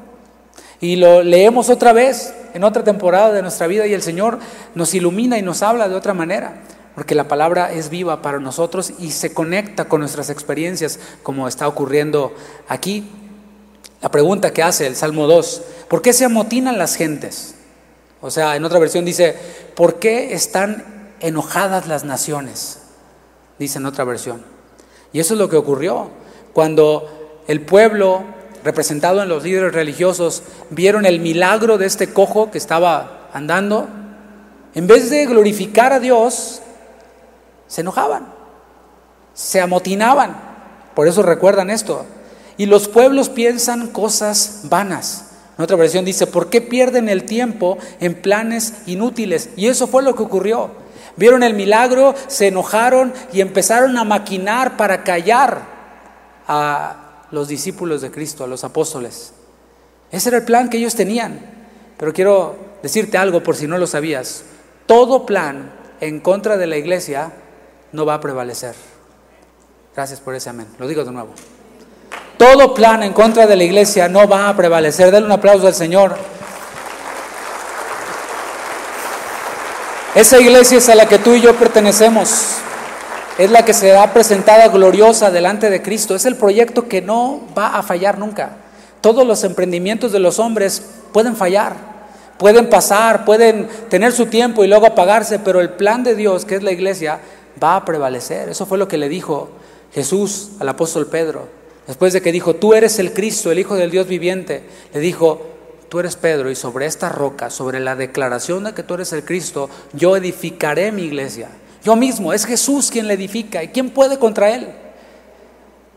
[0.81, 4.39] Y lo leemos otra vez en otra temporada de nuestra vida y el Señor
[4.75, 6.55] nos ilumina y nos habla de otra manera,
[6.95, 11.69] porque la palabra es viva para nosotros y se conecta con nuestras experiencias, como está
[11.69, 12.35] ocurriendo
[12.69, 13.11] aquí.
[14.01, 17.55] La pregunta que hace el Salmo 2, ¿por qué se amotinan las gentes?
[18.23, 19.37] O sea, en otra versión dice,
[19.75, 22.81] ¿por qué están enojadas las naciones?
[23.59, 24.43] Dice en otra versión.
[25.13, 26.11] Y eso es lo que ocurrió
[26.53, 28.25] cuando el pueblo,
[28.65, 33.89] representado en los líderes religiosos, vieron el milagro de este cojo que estaba andando.
[34.75, 36.63] En vez de glorificar a Dios,
[37.67, 38.27] se enojaban,
[39.35, 40.37] se amotinaban.
[40.95, 42.07] Por eso recuerdan esto.
[42.61, 45.31] Y los pueblos piensan cosas vanas.
[45.57, 49.49] En otra versión dice, ¿por qué pierden el tiempo en planes inútiles?
[49.57, 50.71] Y eso fue lo que ocurrió.
[51.17, 55.63] Vieron el milagro, se enojaron y empezaron a maquinar para callar
[56.47, 59.33] a los discípulos de Cristo, a los apóstoles.
[60.11, 61.41] Ese era el plan que ellos tenían.
[61.97, 64.43] Pero quiero decirte algo por si no lo sabías.
[64.85, 67.33] Todo plan en contra de la iglesia
[67.93, 68.75] no va a prevalecer.
[69.97, 70.67] Gracias por ese amén.
[70.79, 71.33] Lo digo de nuevo.
[72.41, 75.11] Todo plan en contra de la iglesia no va a prevalecer.
[75.11, 76.17] Denle un aplauso al Señor.
[80.15, 82.57] Esa iglesia es a la que tú y yo pertenecemos.
[83.37, 86.15] es la que será presentada gloriosa delante de Cristo.
[86.15, 88.53] Es el proyecto que no va a fallar nunca.
[89.03, 91.77] Todos los emprendimientos de los hombres pueden fallar,
[92.39, 96.55] pueden pasar, pueden tener su tiempo y luego apagarse, pero el plan de Dios, que
[96.55, 97.21] es la iglesia,
[97.63, 98.49] va a prevalecer.
[98.49, 99.51] Eso fue lo que le dijo
[99.93, 101.60] Jesús al apóstol Pedro.
[101.91, 104.63] Después de que dijo, tú eres el Cristo, el Hijo del Dios viviente,
[104.95, 105.43] le dijo,
[105.89, 109.25] tú eres Pedro y sobre esta roca, sobre la declaración de que tú eres el
[109.25, 111.49] Cristo, yo edificaré mi iglesia
[111.83, 113.63] yo mismo, es Jesús quien le edifica.
[113.63, 114.69] ¿Y quién puede contra él?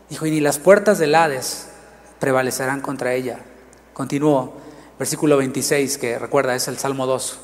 [0.08, 1.68] Dijo, y ni las puertas del Hades
[2.20, 3.40] prevalecerán contra ella.
[3.92, 4.54] Continuó,
[4.98, 7.38] versículo 26, que recuerda, es el Salmo 2.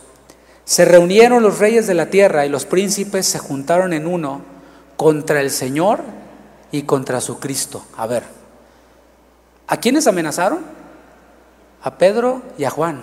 [0.65, 4.43] Se reunieron los reyes de la tierra y los príncipes se juntaron en uno
[4.97, 6.01] contra el Señor
[6.73, 7.85] y contra su Cristo.
[7.97, 8.25] A ver,
[9.71, 10.59] ¿a quiénes amenazaron?
[11.83, 13.03] A Pedro y a Juan.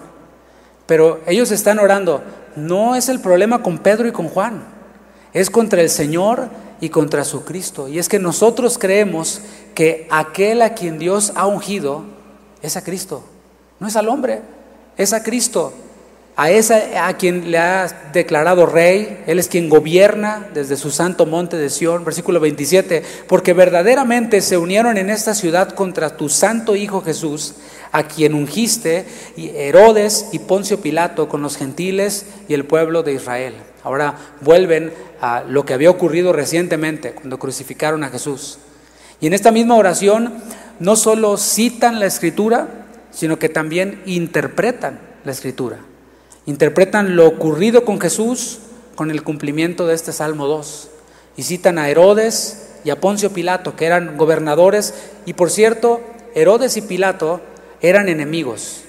[0.86, 2.22] Pero ellos están orando.
[2.56, 4.78] No es el problema con Pedro y con Juan
[5.34, 6.50] es contra el Señor
[6.82, 7.88] y contra su Cristo.
[7.88, 9.42] Y es que nosotros creemos
[9.76, 12.06] que aquel a quien Dios ha ungido
[12.62, 13.24] es a Cristo,
[13.80, 14.42] no es al hombre,
[14.98, 15.74] es a Cristo.
[16.40, 21.26] A esa a quien le ha declarado rey, él es quien gobierna desde su santo
[21.26, 26.76] monte de Sión, versículo 27, porque verdaderamente se unieron en esta ciudad contra tu santo
[26.76, 27.56] hijo Jesús,
[27.92, 33.14] a quien ungiste y Herodes y Poncio Pilato con los gentiles y el pueblo de
[33.14, 33.56] Israel.
[33.84, 38.60] Ahora vuelven a lo que había ocurrido recientemente cuando crucificaron a Jesús.
[39.20, 40.36] Y en esta misma oración
[40.80, 42.68] no solo citan la escritura,
[43.10, 45.80] sino que también interpretan la escritura.
[46.48, 48.60] Interpretan lo ocurrido con Jesús
[48.96, 50.90] con el cumplimiento de este Salmo 2.
[51.36, 54.94] Y citan a Herodes y a Poncio Pilato, que eran gobernadores.
[55.26, 56.02] Y por cierto,
[56.34, 57.42] Herodes y Pilato
[57.82, 58.82] eran enemigos.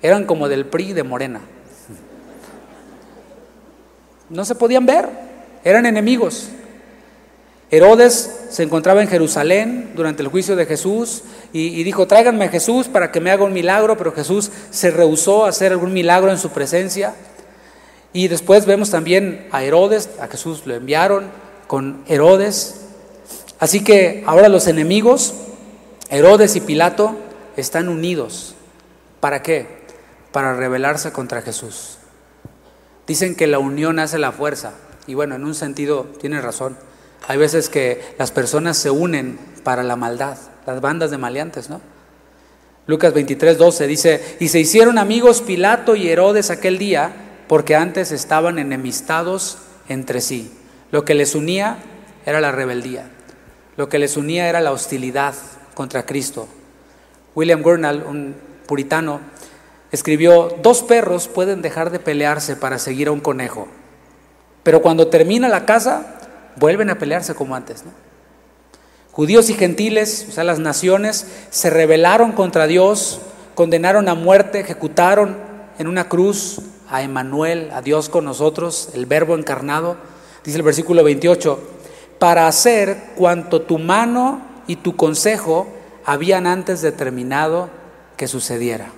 [0.00, 1.40] Eran como del PRI de Morena.
[4.30, 5.08] No se podían ver,
[5.64, 6.48] eran enemigos.
[7.70, 12.86] Herodes se encontraba en Jerusalén durante el juicio de Jesús y, dijo, tráiganme a Jesús
[12.86, 16.38] para que me haga un milagro, pero Jesús se rehusó a hacer algún milagro en
[16.38, 17.14] su presencia.
[18.12, 21.26] Y después vemos también a Herodes, a Jesús lo enviaron
[21.66, 22.82] con Herodes.
[23.58, 25.34] Así que ahora los enemigos,
[26.08, 27.16] Herodes y Pilato,
[27.56, 28.54] están unidos.
[29.18, 29.66] ¿Para qué?
[30.30, 31.98] Para rebelarse contra Jesús.
[33.08, 34.74] Dicen que la unión hace la fuerza.
[35.06, 36.76] Y bueno, en un sentido tiene razón.
[37.28, 41.80] Hay veces que las personas se unen para la maldad, las bandas de maleantes, ¿no?
[42.86, 47.12] Lucas 23, 12 dice, y se hicieron amigos Pilato y Herodes aquel día,
[47.48, 50.52] porque antes estaban enemistados entre sí.
[50.92, 51.78] Lo que les unía
[52.24, 53.10] era la rebeldía,
[53.76, 55.34] lo que les unía era la hostilidad
[55.74, 56.48] contra Cristo.
[57.34, 59.20] William Gurnall, un puritano,
[59.90, 63.66] escribió, dos perros pueden dejar de pelearse para seguir a un conejo,
[64.62, 66.15] pero cuando termina la casa,
[66.56, 67.84] vuelven a pelearse como antes.
[69.12, 73.20] Judíos y gentiles, o sea, las naciones, se rebelaron contra Dios,
[73.54, 75.38] condenaron a muerte, ejecutaron
[75.78, 79.96] en una cruz a Emanuel, a Dios con nosotros, el verbo encarnado,
[80.44, 81.58] dice el versículo 28,
[82.18, 85.66] para hacer cuanto tu mano y tu consejo
[86.04, 87.70] habían antes determinado
[88.16, 88.90] que sucediera.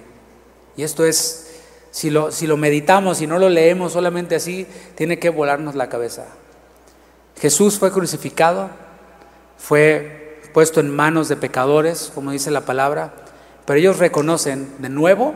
[0.77, 1.51] Y esto es,
[1.91, 5.89] si lo, si lo meditamos y no lo leemos solamente así, tiene que volarnos la
[5.89, 6.27] cabeza.
[7.41, 8.71] Jesús fue crucificado,
[9.57, 13.15] fue puesto en manos de pecadores, como dice la palabra,
[13.65, 15.35] pero ellos reconocen de nuevo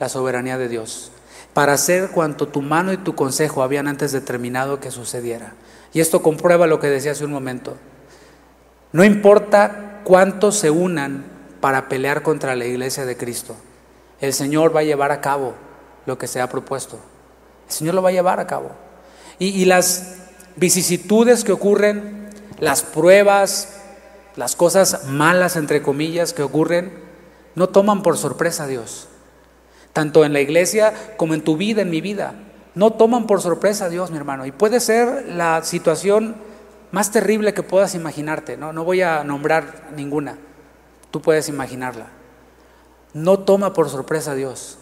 [0.00, 1.12] la soberanía de Dios
[1.52, 5.54] para hacer cuanto tu mano y tu consejo habían antes determinado que sucediera.
[5.92, 7.76] Y esto comprueba lo que decía hace un momento.
[8.90, 11.24] No importa cuántos se unan
[11.60, 13.56] para pelear contra la iglesia de Cristo
[14.20, 15.54] el Señor va a llevar a cabo
[16.06, 16.98] lo que se ha propuesto.
[17.66, 18.70] El Señor lo va a llevar a cabo.
[19.38, 20.18] Y, las
[20.56, 23.80] vicisitudes que ocurren, las pruebas,
[24.36, 26.92] las cosas malas, entre comillas, que ocurren,
[27.54, 29.08] no toman por sorpresa a Dios.
[29.92, 32.34] Tanto en la iglesia como en tu vida, en mi vida.
[32.74, 34.46] No toman por sorpresa a Dios, mi hermano.
[34.46, 36.34] Y puede ser la situación
[36.90, 38.56] más terrible que puedas imaginarte.
[38.56, 40.38] No, no voy a nombrar ninguna.
[41.12, 42.08] Tú puedes imaginarla
[43.14, 44.76] no toma por sorpresa a Dios.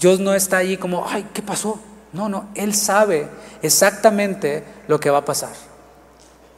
[0.00, 1.78] Dios no está ahí como, ay, ¿qué pasó?
[2.12, 3.28] No, no, Él sabe
[3.62, 5.52] exactamente lo que va a pasar.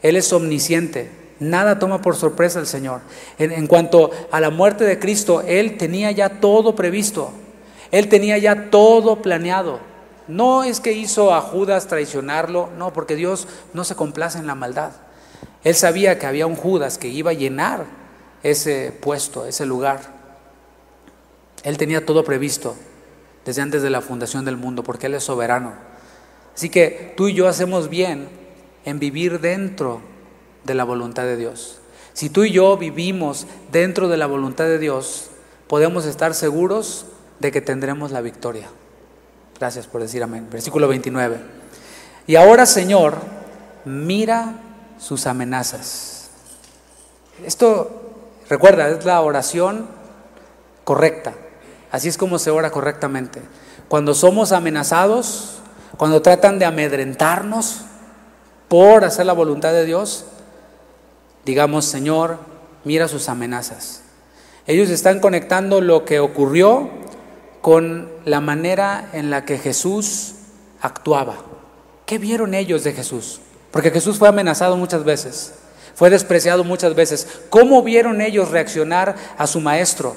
[0.01, 1.11] Él es omnisciente.
[1.39, 3.01] Nada toma por sorpresa al Señor.
[3.37, 7.31] En, en, cuanto a la muerte de Cristo, Él tenía ya todo previsto.
[7.91, 9.79] Él tenía ya todo planeado.
[10.27, 14.55] No es que hizo a Judas traicionarlo, no, porque Dios no se complace en la
[14.55, 14.91] maldad.
[15.63, 17.85] Él sabía que había un Judas que iba a llenar
[18.43, 19.99] ese puesto, ese lugar.
[21.63, 22.75] Él tenía todo previsto
[23.45, 25.73] desde antes de la fundación del mundo, porque Él es soberano.
[26.55, 28.29] Así que tú y yo hacemos bien
[28.85, 30.01] en vivir dentro
[30.63, 31.79] de la voluntad de Dios.
[32.13, 35.29] Si tú y yo vivimos dentro de la voluntad de Dios,
[35.67, 37.05] podemos estar seguros
[37.39, 38.67] de que tendremos la victoria.
[39.59, 40.47] Gracias por decir amén.
[40.51, 41.37] Versículo 29.
[42.27, 43.15] Y ahora, Señor,
[43.85, 44.55] mira
[44.99, 46.29] sus amenazas.
[47.45, 48.11] Esto,
[48.49, 49.87] recuerda, es la oración
[50.83, 51.33] correcta.
[51.91, 53.41] Así es como se ora correctamente.
[53.87, 55.59] Cuando somos amenazados,
[55.97, 57.81] cuando tratan de amedrentarnos
[58.67, 60.25] por hacer la voluntad de Dios,
[61.45, 62.37] digamos, Señor,
[62.85, 64.03] mira sus amenazas.
[64.67, 66.89] Ellos están conectando lo que ocurrió
[67.59, 70.35] con la manera en la que Jesús
[70.81, 71.35] actuaba.
[72.05, 73.41] ¿Qué vieron ellos de Jesús?
[73.71, 75.53] Porque Jesús fue amenazado muchas veces,
[75.95, 77.27] fue despreciado muchas veces.
[77.49, 80.15] ¿Cómo vieron ellos reaccionar a su maestro?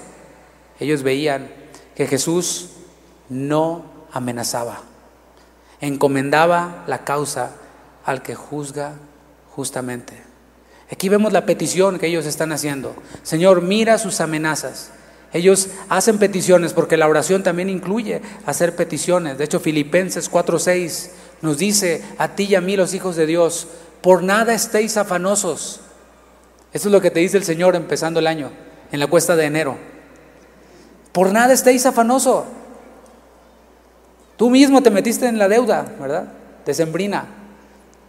[0.79, 1.64] Ellos veían
[1.95, 2.71] que Jesús
[3.29, 4.81] no amenazaba,
[5.81, 7.53] encomendaba la causa
[8.05, 8.95] al que juzga
[9.51, 10.15] justamente.
[10.91, 12.95] Aquí vemos la petición que ellos están haciendo.
[13.23, 14.91] Señor, mira sus amenazas.
[15.33, 19.37] Ellos hacen peticiones porque la oración también incluye hacer peticiones.
[19.37, 21.11] De hecho, Filipenses 4:6
[21.43, 23.67] nos dice a ti y a mí los hijos de Dios,
[24.01, 25.81] por nada estéis afanosos.
[26.73, 28.51] Eso es lo que te dice el Señor empezando el año,
[28.93, 29.94] en la cuesta de enero.
[31.15, 32.45] Por nada estéis afanoso.
[34.37, 36.33] Tú mismo te metiste en la deuda, ¿verdad?
[36.67, 37.27] Decembrina.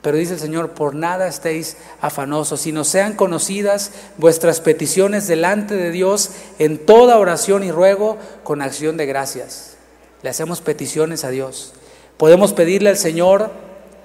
[0.02, 5.92] Pero dice el Señor, por nada estéis afanosos, sino sean conocidas vuestras peticiones delante de
[5.92, 9.78] Dios en toda oración y ruego con acción de gracias.
[10.24, 11.74] Le hacemos peticiones a Dios.
[12.18, 13.52] Podemos pedirle al Señor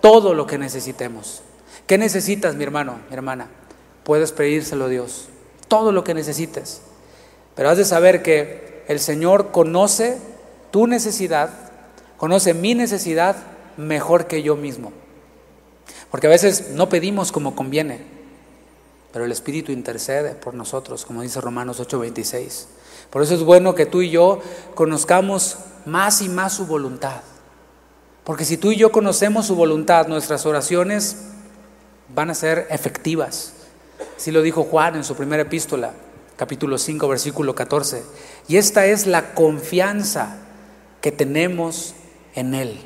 [0.03, 1.40] todo lo que necesitemos.
[1.86, 3.48] ¿Qué necesitas, mi hermano, mi hermana?
[4.05, 5.28] Puedes pedírselo a Dios.
[5.68, 6.82] Todo lo que necesites.
[7.55, 10.18] Pero has de saber que el Señor conoce
[10.70, 11.51] tu necesidad,
[12.16, 13.37] conoce mi necesidad
[13.76, 14.93] mejor que yo mismo.
[16.11, 18.01] Porque a veces no pedimos como conviene,
[19.12, 22.66] pero el Espíritu intercede por nosotros, como dice Romanos 8:26.
[23.11, 24.41] Por eso es bueno que tú y yo
[24.74, 27.22] conozcamos más y más su voluntad.
[28.24, 31.16] Porque si tú y yo conocemos su voluntad, nuestras oraciones
[32.14, 33.55] van a ser efectivas.
[34.16, 35.93] Así lo dijo Juan en su primera epístola,
[36.41, 38.03] capítulo 5, versículo 14.
[38.49, 40.38] Y esta es la confianza
[41.03, 41.93] que tenemos
[42.34, 42.80] en Él.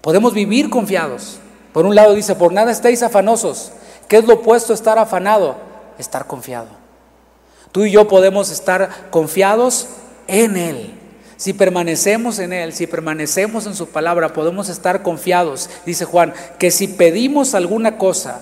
[0.00, 1.36] Podemos vivir confiados.
[1.74, 3.72] Por un lado dice, por nada estéis afanosos.
[4.08, 5.56] ¿Qué es lo opuesto a estar afanado?
[5.98, 6.68] Estar confiado.
[7.72, 9.88] Tú y yo podemos estar confiados
[10.26, 10.94] en Él.
[11.36, 16.70] Si permanecemos en Él, si permanecemos en su palabra, podemos estar confiados, dice Juan, que
[16.70, 18.40] si pedimos alguna cosa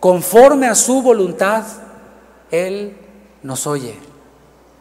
[0.00, 1.62] conforme a su voluntad,
[2.50, 2.96] Él
[3.42, 3.94] nos oye.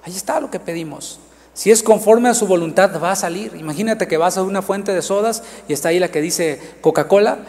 [0.03, 1.19] Ahí está lo que pedimos.
[1.53, 3.55] Si es conforme a su voluntad, va a salir.
[3.55, 7.39] Imagínate que vas a una fuente de sodas y está ahí la que dice Coca-Cola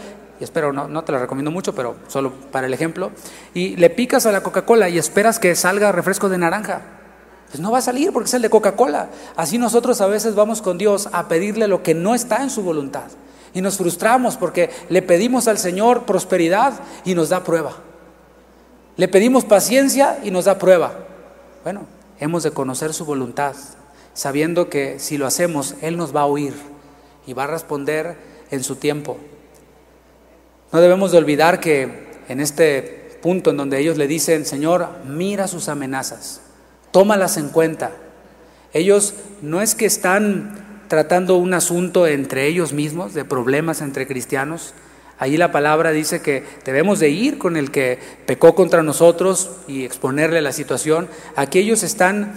[0.43, 3.13] y espero, no, no te la recomiendo mucho, pero solo para el ejemplo,
[3.55, 6.83] y le picas a la Coca-Cola y esperas que salga refresco de naranja.
[7.49, 9.11] Pues no va a salir porque es el de Coca-Cola.
[9.37, 12.63] Así nosotros a veces vamos con Dios a pedirle lo que no está en su
[12.63, 13.05] voluntad.
[13.55, 16.73] Y nos frustramos porque le pedimos al Señor prosperidad
[17.05, 17.75] y nos da prueba.
[18.97, 21.02] Le pedimos paciencia y nos da prueba.
[21.63, 21.87] Bueno,
[22.19, 23.55] hemos de conocer su voluntad,
[24.15, 26.55] sabiendo que si lo hacemos, Él nos va a oír
[27.25, 28.17] y va a responder
[28.51, 29.17] en su tiempo.
[30.73, 35.47] No debemos de olvidar que en este punto en donde ellos le dicen, Señor, mira
[35.47, 36.41] sus amenazas,
[36.91, 37.93] tómalas en cuenta.
[38.73, 44.75] Ellos no es que están tratando un asunto entre ellos mismos, de problemas entre cristianos.
[45.23, 47.97] Ahí la palabra dice que debemos de ir con el que
[48.27, 51.07] pecó contra nosotros y exponerle la situación.
[51.37, 52.35] Aquí ellos están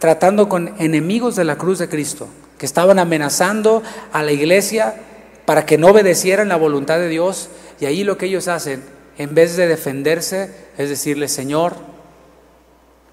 [0.00, 2.26] tratando con enemigos de la cruz de Cristo,
[2.58, 4.96] que estaban amenazando a la iglesia
[5.44, 7.48] para que no obedecieran la voluntad de Dios
[7.78, 8.82] y ahí lo que ellos hacen,
[9.18, 11.76] en vez de defenderse, es decirle, Señor,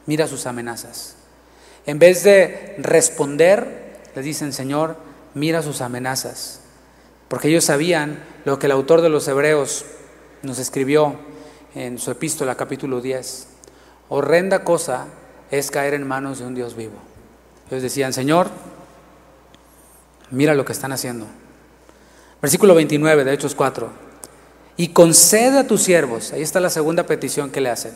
[0.07, 1.17] mira sus amenazas.
[1.85, 4.97] En vez de responder, le dicen, Señor,
[5.35, 6.61] mira sus amenazas.
[7.27, 9.85] Porque ellos sabían lo que el autor de los Hebreos
[10.41, 11.15] nos escribió
[11.75, 13.47] en su epístola capítulo 10.
[14.09, 15.07] Horrenda cosa
[15.49, 16.95] es caer en manos de un Dios vivo.
[17.69, 18.49] Ellos decían, Señor,
[20.31, 21.25] mira lo que están haciendo.
[22.41, 24.03] Versículo 29 de Hechos 4
[24.75, 27.93] y concede a tus siervos, ahí está la segunda petición que le hacen,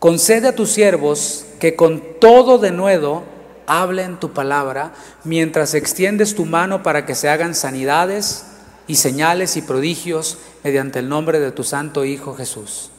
[0.00, 3.22] concede a tus siervos que con todo denuedo
[3.68, 4.92] hablen tu palabra
[5.24, 8.46] mientras extiendes tu mano para que se hagan sanidades
[8.86, 12.90] y señales y prodigios mediante el nombre de tu santo Hijo Jesús.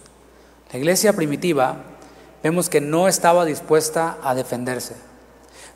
[0.71, 1.77] La iglesia primitiva
[2.43, 4.95] vemos que no estaba dispuesta a defenderse,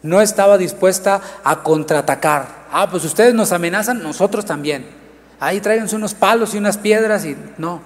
[0.04, 2.68] no estaba dispuesta a contraatacar.
[2.72, 5.02] Ah, pues ustedes nos amenazan, nosotros también
[5.42, 7.82] ahí tráiganse unos palos y unas piedras y no.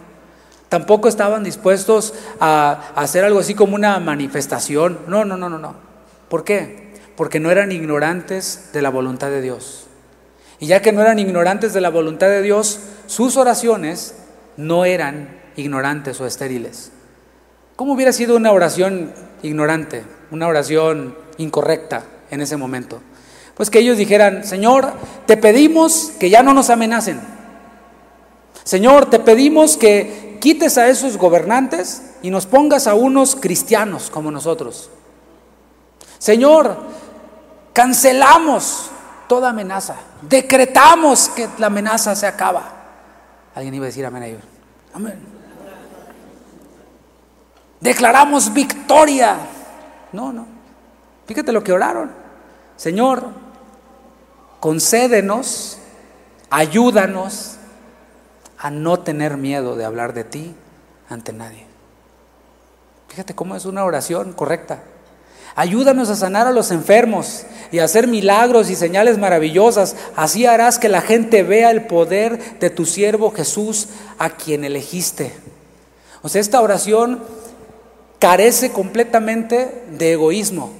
[0.69, 4.99] Tampoco estaban dispuestos a, hacer algo así como una manifestación.
[5.07, 5.75] No, no, no, no, no.
[6.29, 6.93] ¿Por qué?
[7.15, 9.84] Porque no eran ignorantes de la voluntad de Dios.
[10.59, 14.15] Y ya que no eran ignorantes de la voluntad de Dios, sus oraciones
[14.57, 16.91] no eran ignorantes o estériles.
[17.75, 23.01] ¿Cómo hubiera sido una oración ignorante, una oración incorrecta en ese momento?
[23.55, 24.93] Pues que ellos dijeran, Señor,
[25.25, 27.19] te pedimos que ya no nos amenacen.
[28.63, 34.31] Señor, te pedimos que quites a esos gobernantes y nos pongas a unos cristianos como
[34.31, 34.89] nosotros.
[36.17, 36.77] Señor,
[37.73, 38.89] cancelamos
[39.27, 42.63] toda amenaza, decretamos que la amenaza se acaba.
[43.53, 44.43] Alguien iba a decir amén a ellos.
[44.93, 45.19] Amén.
[47.79, 49.37] Declaramos victoria.
[50.11, 50.45] No, no.
[51.25, 52.11] Fíjate lo que oraron.
[52.77, 53.29] Señor,
[54.59, 55.77] concédenos,
[56.49, 57.57] ayúdanos
[58.57, 60.55] a no tener miedo de hablar de ti
[61.09, 61.67] ante nadie.
[63.07, 64.83] Fíjate cómo es una oración correcta.
[65.55, 69.95] Ayúdanos a sanar a los enfermos y a hacer milagros y señales maravillosas.
[70.15, 73.87] Así harás que la gente vea el poder de tu siervo Jesús
[74.19, 75.33] a quien elegiste.
[76.21, 77.23] O sea, esta oración
[78.19, 80.73] carece completamente de egoísmo.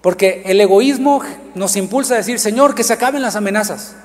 [0.00, 1.20] Porque el egoísmo
[1.56, 3.96] nos impulsa a decir, Señor, que se acaben las amenazas.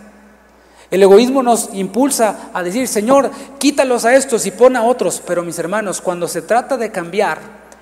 [0.89, 3.29] El egoísmo nos impulsa a decir, Señor,
[3.59, 5.21] quítalos a estos y pon a otros.
[5.25, 7.39] Pero mis hermanos, cuando se trata de cambiar,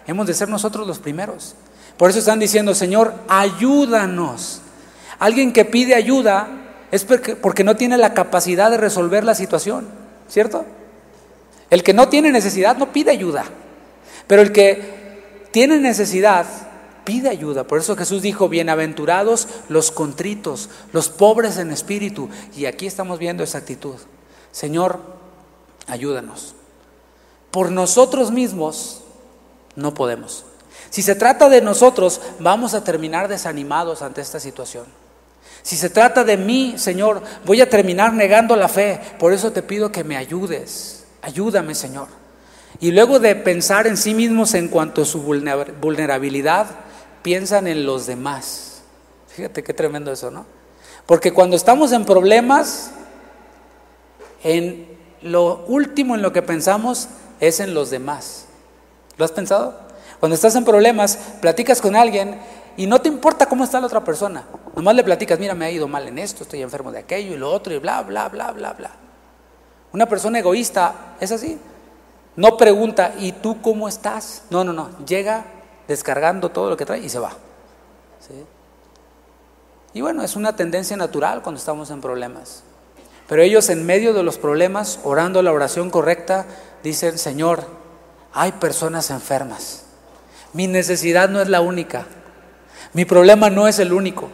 [0.07, 1.55] hemos de ser nosotros los primeros.
[1.97, 4.61] Por eso están diciendo, Señor, ayúdanos.
[5.19, 6.47] Alguien que pide ayuda
[6.91, 9.87] es porque, no tiene la capacidad de resolver la situación,
[10.27, 10.65] ¿cierto?
[11.69, 13.45] El que no tiene necesidad no pide ayuda,
[14.27, 16.45] pero el que tiene necesidad
[17.05, 17.63] pide ayuda.
[17.65, 22.29] Por eso Jesús dijo, bienaventurados los contritos, los pobres en espíritu.
[22.55, 23.95] Y aquí estamos viendo esa actitud.
[24.51, 24.99] Señor,
[25.87, 26.55] ayúdanos.
[27.51, 29.03] Por nosotros mismos
[29.75, 30.45] no podemos.
[30.91, 34.85] Si se trata de nosotros, vamos a terminar desanimados ante esta situación.
[35.63, 38.99] Si se trata de mí, Señor, voy a terminar negando la fe.
[39.17, 41.05] Por eso te pido que me ayudes.
[41.21, 42.09] Ayúdame, Señor.
[42.81, 46.67] Y luego de pensar en sí mismos en cuanto a su vulnerabilidad,
[47.21, 48.81] piensan en los demás.
[49.29, 50.45] Fíjate qué tremendo eso, ¿no?
[51.05, 52.91] Porque cuando estamos en problemas,
[54.43, 54.87] en
[55.21, 57.07] lo último en lo que pensamos
[57.39, 58.47] es en los demás.
[59.17, 59.90] ¿Lo has pensado?
[60.21, 62.39] Cuando estás en problemas, platicas con alguien
[62.77, 64.43] y no te importa cómo está la otra persona.
[64.75, 67.37] Nomás le platicas, mira, me ha ido mal en esto, estoy enfermo de aquello y
[67.37, 68.91] lo otro y bla, bla, bla, bla, bla.
[69.91, 71.59] Una persona egoísta es así.
[72.35, 74.43] No pregunta, ¿y tú cómo estás?
[74.51, 74.91] No, no, no.
[75.07, 75.43] Llega
[75.87, 77.31] descargando todo lo que trae y se va.
[79.93, 82.61] Y bueno, es una tendencia natural cuando estamos en problemas.
[83.27, 86.45] Pero ellos en medio de los problemas, orando la oración correcta,
[86.83, 87.65] dicen, Señor,
[88.33, 89.85] hay personas enfermas.
[90.53, 92.05] Mi necesidad no es la única.
[92.93, 94.29] Mi problema no es el único.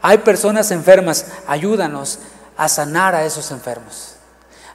[0.00, 1.26] Hay personas enfermas.
[1.46, 2.18] Ayúdanos
[2.56, 4.16] a sanar a esos enfermos.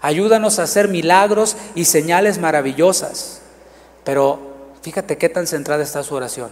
[0.02, 3.42] Ayúdanos a hacer milagros y señales maravillosas.
[4.04, 4.40] Pero
[4.82, 6.50] fíjate qué tan centrada está su oración.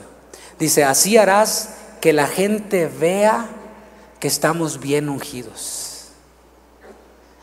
[0.59, 1.69] Dice, así harás
[2.01, 3.47] que la gente vea
[4.19, 6.09] que estamos bien ungidos.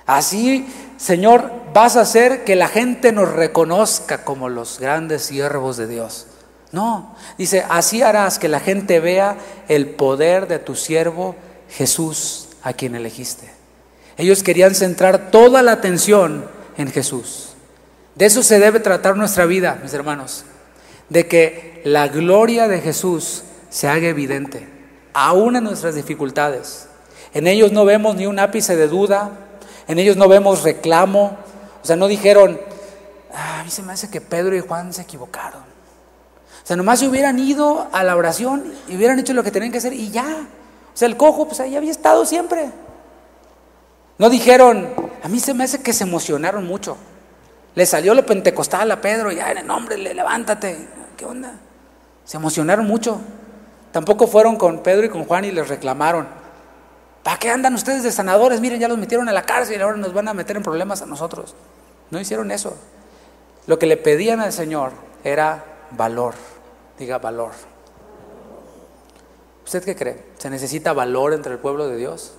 [0.07, 0.67] Así,
[0.99, 6.27] Señor, vas a hacer que la gente nos reconozca como los grandes siervos de Dios.
[6.73, 9.37] No, dice, así harás que la gente vea
[9.69, 11.37] el poder de tu siervo
[11.69, 13.51] Jesús a quien elegiste.
[14.17, 16.47] Ellos querían centrar toda la atención
[16.79, 17.51] en Jesús.
[18.15, 20.45] De eso se debe tratar nuestra vida, mis hermanos.
[21.11, 24.67] De que la gloria de Jesús se haga evidente,
[25.13, 26.89] aún en nuestras dificultades.
[27.35, 29.31] En ellos no vemos ni un ápice de duda,
[29.89, 31.37] en ellos no vemos reclamo.
[31.83, 32.61] O sea, no dijeron,
[33.35, 35.72] ah, a mí se me hace que Pedro y Juan se equivocaron.
[36.63, 39.73] O sea, nomás se hubieran ido a la oración y hubieran hecho lo que tenían
[39.73, 40.47] que hacer y ya.
[40.95, 42.71] O sea, el cojo, pues ahí había estado siempre.
[44.19, 44.91] No dijeron,
[45.23, 46.97] a mí se me hace que se emocionaron mucho.
[47.75, 50.87] Le salió lo pentecostal a Pedro y ya en el nombre, levántate.
[51.17, 51.55] ¿Qué onda?
[52.25, 53.21] Se emocionaron mucho.
[53.91, 56.29] Tampoco fueron con Pedro y con Juan y les reclamaron.
[57.23, 58.61] ¿Para qué andan ustedes de sanadores?
[58.61, 61.03] Miren, ya los metieron a la cárcel y ahora nos van a meter en problemas
[61.03, 61.55] a nosotros.
[62.11, 62.77] No hicieron eso.
[63.67, 64.93] Lo que le pedían al Señor
[65.25, 65.65] era
[65.97, 66.35] valor.
[66.99, 67.53] Diga valor.
[69.65, 70.25] ¿Usted qué cree?
[70.39, 72.33] ¿Se necesita valor entre el pueblo de Dios?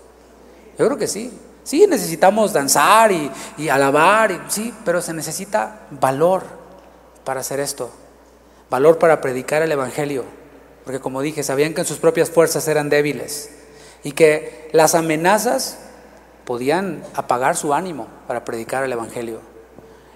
[0.77, 1.31] Yo creo que sí.
[1.63, 6.43] Sí, necesitamos danzar y, alabar, y, sí, pero se necesita valor
[7.23, 7.89] para hacer esto.
[8.69, 10.25] Valor para predicar el Evangelio.
[10.83, 13.49] Porque como dije, sabían que en sus propias fuerzas eran débiles
[14.03, 15.77] y que las amenazas
[16.43, 19.39] podían apagar su ánimo para predicar el Evangelio.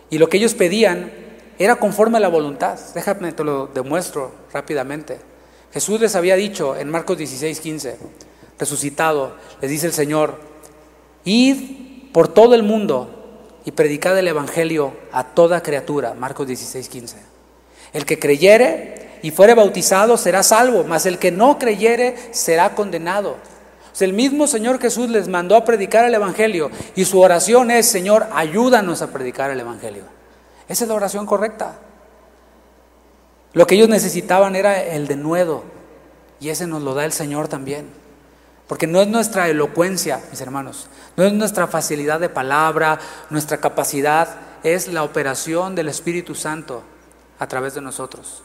[0.09, 1.11] Y lo que ellos pedían
[1.59, 2.77] era conforme a la voluntad.
[2.93, 5.19] Déjame, te lo demuestro rápidamente.
[5.73, 7.97] Jesús les había dicho en Marcos 16, 15,
[8.57, 10.39] resucitado, les dice el Señor,
[11.23, 13.13] id por todo el mundo
[13.65, 16.13] y predicad el Evangelio a toda criatura.
[16.13, 17.17] Marcos 16, 15.
[17.93, 23.35] El que creyere y fuere bautizado será salvo, mas el que no creyere será condenado.
[23.99, 28.27] el mismo Señor Jesús les mandó a predicar el Evangelio y su oración es, Señor,
[28.33, 30.16] ayúdanos a predicar el Evangelio.
[30.67, 31.79] Esa es la oración correcta.
[33.53, 35.63] Lo que ellos necesitaban era el denuedo
[36.39, 37.87] y ese nos lo da el Señor también.
[38.67, 42.99] Porque no es nuestra elocuencia, mis hermanos, no es nuestra facilidad de palabra,
[43.29, 44.27] nuestra capacidad,
[44.63, 46.83] es la operación del Espíritu Santo
[47.39, 48.43] a través de nosotros.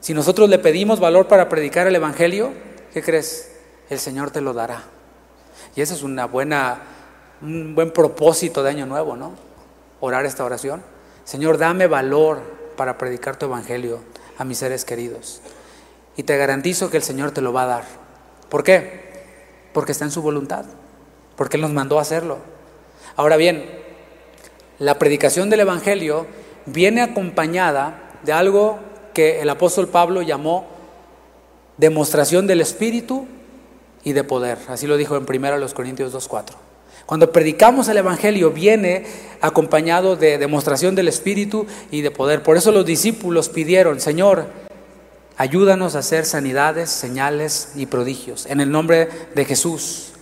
[0.00, 2.52] Si nosotros le pedimos valor para predicar el Evangelio,
[2.92, 3.52] ¿qué crees?
[3.88, 4.82] El Señor te lo dará.
[5.76, 6.80] Y ese es una buena,
[7.40, 9.34] un buen propósito de Año Nuevo, ¿no?
[10.00, 10.82] Orar esta oración.
[11.24, 12.42] Señor, dame valor
[12.76, 14.00] para predicar tu Evangelio
[14.38, 15.40] a mis seres queridos.
[16.16, 17.84] Y te garantizo que el Señor te lo va a dar.
[18.48, 19.12] ¿Por qué?
[19.72, 20.64] Porque está en su voluntad.
[21.36, 22.38] Porque Él nos mandó a hacerlo.
[23.16, 23.64] Ahora bien,
[24.78, 26.26] la predicación del Evangelio
[26.66, 28.78] viene acompañada de algo
[29.14, 30.66] que el apóstol Pablo llamó
[31.76, 33.26] demostración del Espíritu
[34.04, 34.58] y de poder.
[34.68, 36.61] Así lo dijo en 1 Corintios 2.4.
[37.06, 39.04] Cuando predicamos el Evangelio viene
[39.40, 42.42] acompañado de demostración del Espíritu y de poder.
[42.42, 44.46] Por eso los discípulos pidieron, Señor,
[45.36, 50.12] ayúdanos a hacer sanidades, señales y prodigios en el nombre de Jesús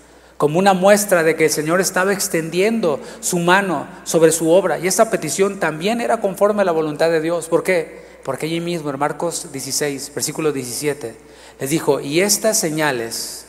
[0.40, 4.78] como una muestra de que el Señor estaba extendiendo su mano sobre su obra.
[4.78, 7.46] Y esa petición también era conforme a la voluntad de Dios.
[7.46, 8.06] ¿Por qué?
[8.24, 11.14] Porque allí mismo en Marcos 16, versículo 17,
[11.60, 13.44] les dijo, y estas señales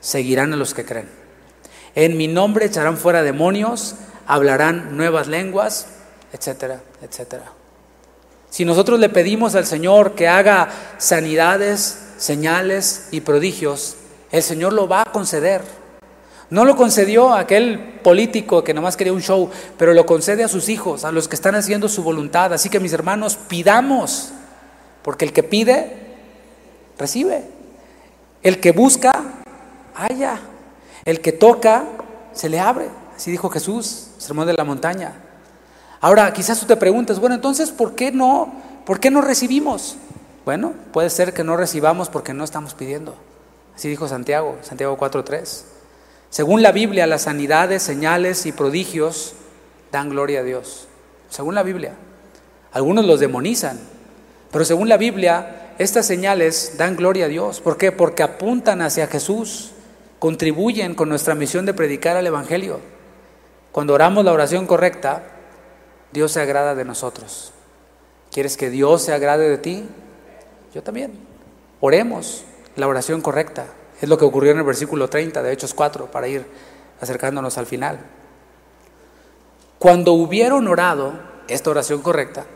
[0.00, 1.21] seguirán a los que creen.
[1.94, 5.88] En mi nombre echarán fuera demonios, hablarán nuevas lenguas,
[6.32, 7.44] etcétera, etcétera.
[8.50, 10.68] Si nosotros le pedimos al Señor que haga
[10.98, 13.96] sanidades, señales y prodigios,
[14.30, 15.62] el Señor lo va a conceder.
[16.50, 20.48] No lo concedió a aquel político que nomás quería un show, pero lo concede a
[20.48, 22.52] sus hijos, a los que están haciendo su voluntad.
[22.52, 24.32] Así que mis hermanos, pidamos,
[25.02, 25.96] porque el que pide,
[26.98, 27.42] recibe.
[28.42, 29.12] El que busca,
[29.94, 30.40] haya.
[31.04, 31.84] El que toca,
[32.32, 32.88] se le abre.
[33.16, 35.14] Así dijo Jesús, sermón de la montaña.
[36.00, 38.52] Ahora, quizás tú te preguntas, bueno, entonces, ¿por qué no?
[38.84, 39.96] ¿Por qué no recibimos?
[40.44, 43.14] Bueno, puede ser que no recibamos porque no estamos pidiendo.
[43.76, 45.62] Así dijo Santiago, Santiago 4.3.
[46.30, 49.34] Según la Biblia, las sanidades, señales y prodigios
[49.92, 50.88] dan gloria a Dios.
[51.28, 51.92] Según la Biblia.
[52.72, 53.78] Algunos los demonizan,
[54.50, 57.60] pero según la Biblia, estas señales dan gloria a Dios.
[57.60, 57.92] ¿Por qué?
[57.92, 59.72] Porque apuntan hacia Jesús,
[60.22, 62.78] contribuyen con nuestra misión de predicar el Evangelio.
[63.72, 65.24] Cuando oramos la oración correcta,
[66.12, 67.52] Dios se agrada de nosotros.
[68.30, 69.84] ¿Quieres que Dios se agrade de ti?
[70.72, 71.18] Yo también.
[71.80, 72.44] Oremos
[72.76, 73.66] la oración correcta.
[74.00, 76.46] Es lo que ocurrió en el versículo 30 de Hechos 4, para ir
[77.00, 77.98] acercándonos al final.
[79.80, 81.14] Cuando hubieron orado
[81.48, 82.46] esta oración correcta,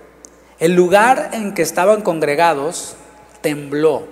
[0.60, 2.94] el lugar en que estaban congregados
[3.40, 4.04] tembló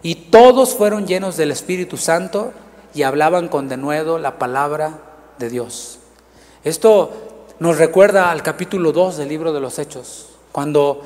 [0.00, 2.54] y todos fueron llenos del Espíritu Santo
[2.94, 4.98] y hablaban con denuedo la palabra
[5.38, 5.98] de Dios.
[6.64, 7.12] Esto
[7.58, 11.02] nos recuerda al capítulo 2 del libro de los Hechos, cuando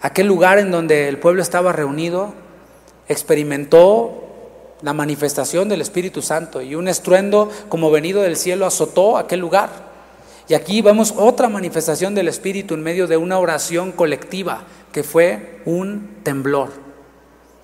[0.00, 2.34] aquel lugar en donde el pueblo estaba reunido
[3.08, 4.20] experimentó
[4.82, 9.70] la manifestación del Espíritu Santo y un estruendo como venido del cielo azotó aquel lugar.
[10.48, 15.62] Y aquí vemos otra manifestación del Espíritu en medio de una oración colectiva que fue
[15.64, 16.70] un temblor.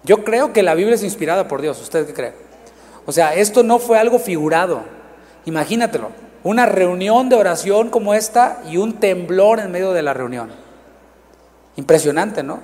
[0.02, 2.49] Yo creo que la Biblia es inspirada por Dios, ¿usted qué cree?
[3.10, 4.82] O sea, esto no fue algo figurado,
[5.44, 6.12] imagínatelo,
[6.44, 10.52] una reunión de oración como esta y un temblor en medio de la reunión.
[11.74, 12.60] Impresionante, ¿no?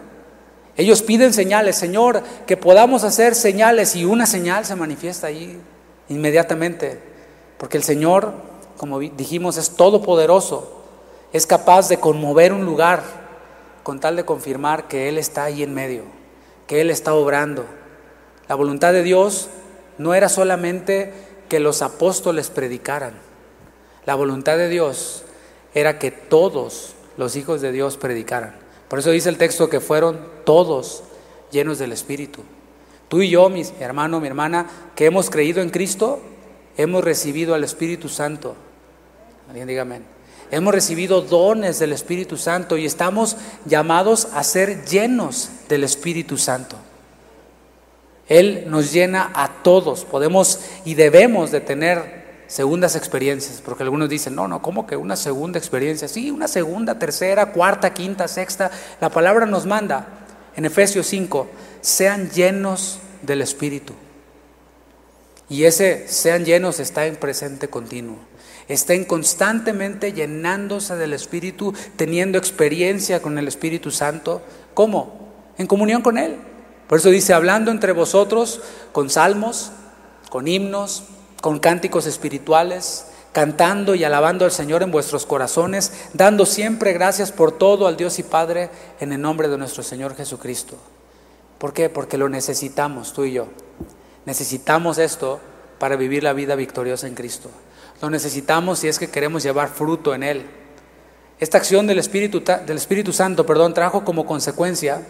[0.76, 5.61] Ellos piden señales, Señor, que podamos hacer señales y una señal se manifiesta ahí
[6.09, 7.01] inmediatamente,
[7.59, 8.32] porque el Señor,
[8.76, 10.80] como dijimos, es todopoderoso,
[11.32, 13.03] es capaz de conmover un lugar
[13.82, 16.05] con tal de confirmar que Él está ahí en medio,
[16.68, 17.64] que Él está obrando.
[18.49, 19.51] La voluntad de Dios
[19.99, 21.12] no era solamente
[21.49, 23.14] que los apóstoles predicaran,
[24.07, 25.24] la voluntad de Dios
[25.74, 28.55] era que todos los hijos de Dios predicaran.
[28.88, 31.03] Por eso dice el texto que fueron todos
[31.51, 32.42] llenos del Espíritu.
[33.09, 36.20] Tú y yo, mi hermano, mi hermana, que hemos creído en Cristo,
[36.76, 38.55] hemos recibido al Espíritu Santo.
[39.49, 40.01] Alguien dígame.
[40.51, 46.76] Hemos recibido dones del Espíritu Santo y estamos llamados a ser llenos del Espíritu Santo.
[48.28, 50.04] Él nos llena a todos.
[50.04, 55.16] Podemos y debemos de tener segundas experiencias, porque algunos dicen, no, no, ¿cómo que una
[55.16, 56.08] segunda experiencia?
[56.08, 58.70] Sí, una segunda, tercera, cuarta, quinta, sexta.
[59.00, 60.08] La palabra nos manda
[60.56, 61.48] en Efesios 5,
[61.80, 63.94] sean llenos del Espíritu.
[65.48, 68.18] Y ese sean llenos está en presente continuo.
[68.68, 74.42] Estén constantemente llenándose del Espíritu, teniendo experiencia con el Espíritu Santo.
[74.74, 75.30] ¿Cómo?
[75.56, 76.36] En comunión con Él.
[76.89, 78.61] Por eso dice, hablando entre vosotros
[78.93, 79.72] con salmos,
[80.30, 81.05] con himnos,
[81.41, 87.53] con cánticos espirituales, cantando y alabando al Señor en vuestros corazones, dando siempre gracias por
[87.53, 88.70] todo al Dios y Padre
[89.01, 90.76] en el nombre de nuestro Señor Jesucristo.
[91.59, 91.89] ¿Por qué?
[91.89, 93.49] Porque lo necesitamos, tú y yo.
[94.24, 95.41] Necesitamos esto
[95.78, 97.51] para vivir la vida victoriosa en Cristo.
[98.01, 100.47] Lo necesitamos si es que queremos llevar fruto en Él.
[101.39, 105.03] Esta acción del Espíritu, del Espíritu Santo perdón, trajo como consecuencia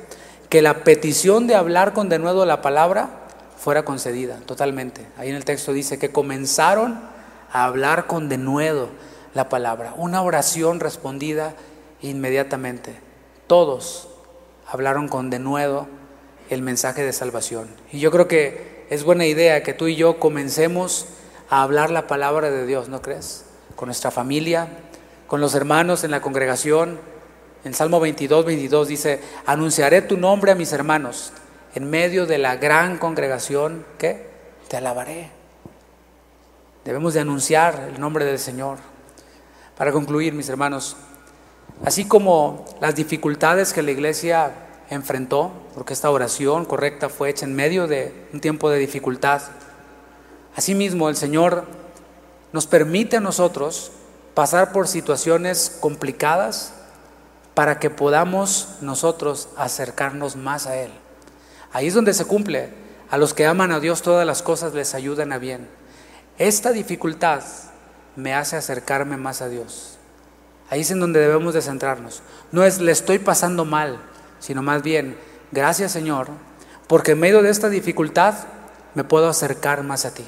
[0.49, 3.11] que la petición de hablar con denuedo la palabra
[3.57, 5.07] fuera concedida totalmente.
[5.17, 7.01] Ahí en el texto dice que comenzaron
[7.53, 8.89] a hablar con denuedo
[9.35, 11.55] la palabra, una oración respondida
[12.01, 12.95] inmediatamente.
[13.47, 14.09] Todos
[14.67, 15.87] hablaron con denuedo
[16.51, 17.69] el mensaje de salvación.
[17.93, 21.07] Y yo creo que es buena idea que tú y yo comencemos
[21.51, 23.45] a hablar la palabra de Dios, ¿no crees?
[23.75, 24.69] Con nuestra familia,
[25.27, 26.99] con los hermanos en la congregación.
[27.67, 31.33] En Salmo 22, 22 dice, anunciaré tu nombre a mis hermanos
[31.75, 34.31] en medio de la gran congregación, ¿qué?
[34.69, 35.31] Te alabaré.
[36.85, 38.79] Debemos de anunciar el nombre del Señor.
[39.77, 40.97] Para concluir, mis hermanos,
[41.85, 44.53] así como las dificultades que la iglesia
[44.89, 49.43] enfrentó, porque esta oración correcta fue hecha en medio de un tiempo de dificultad,
[50.55, 51.65] Asimismo, el Señor
[52.53, 53.91] nos permite a nosotros
[54.35, 56.73] pasar por situaciones complicadas
[57.57, 60.91] para que podamos nosotros acercarnos más a Él.
[61.73, 62.69] Ahí es donde se cumple.
[63.09, 65.67] A los que aman a Dios todas las cosas les ayudan a bien.
[66.37, 67.43] Esta dificultad
[68.15, 69.97] me hace acercarme más a Dios.
[70.69, 72.21] Ahí es en donde debemos de centrarnos.
[72.53, 74.01] No es le estoy pasando mal,
[74.39, 75.17] sino más bien,
[75.51, 76.29] gracias Señor,
[76.87, 78.35] porque en medio de esta dificultad
[78.95, 80.27] me puedo acercar más a ti.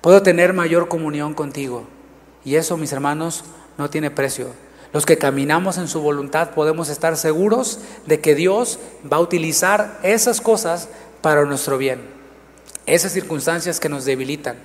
[0.00, 1.86] Puedo tener mayor comunión contigo.
[2.46, 3.44] Y eso, mis hermanos,
[3.76, 4.65] no tiene precio.
[4.96, 9.98] Los que caminamos en su voluntad podemos estar seguros de que Dios va a utilizar
[10.02, 10.88] esas cosas
[11.20, 12.00] para nuestro bien.
[12.86, 14.56] Esas circunstancias que nos debilitan,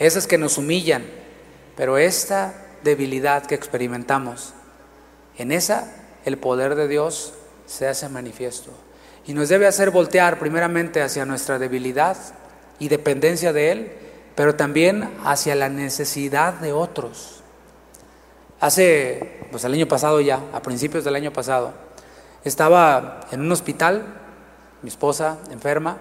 [0.00, 1.04] esas que nos humillan.
[1.76, 4.52] Pero esta debilidad que experimentamos,
[5.36, 7.34] en esa el poder de Dios
[7.66, 8.72] se hace manifiesto.
[9.28, 12.16] Y nos debe hacer voltear primeramente hacia nuestra debilidad
[12.80, 13.92] y dependencia de Él
[14.34, 17.37] pero también hacia la necesidad de otros.
[18.60, 21.72] Hace, pues el año pasado ya, a principios del año pasado,
[22.44, 24.04] estaba en un hospital,
[24.82, 25.98] mi esposa enferma,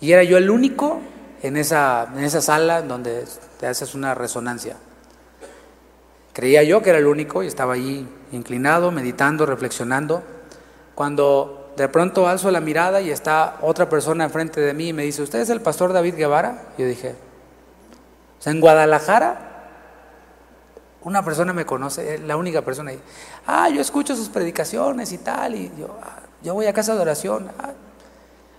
[0.00, 1.00] y era yo el único
[1.42, 3.24] en esa, en esa sala donde
[3.58, 4.76] te haces una resonancia.
[6.32, 10.22] Creía yo que era el único y estaba allí inclinado, meditando, reflexionando,
[10.94, 15.02] cuando de pronto alzo la mirada y está otra persona enfrente de mí y me
[15.02, 16.62] dice, ¿usted es el pastor David Guevara?
[16.78, 17.16] Yo dije,
[18.44, 19.51] en Guadalajara,
[21.04, 23.00] una persona me conoce, la única persona ahí.
[23.46, 27.00] Ah, yo escucho sus predicaciones y tal, y yo, ah, yo voy a casa de
[27.00, 27.50] oración.
[27.58, 27.72] Ah.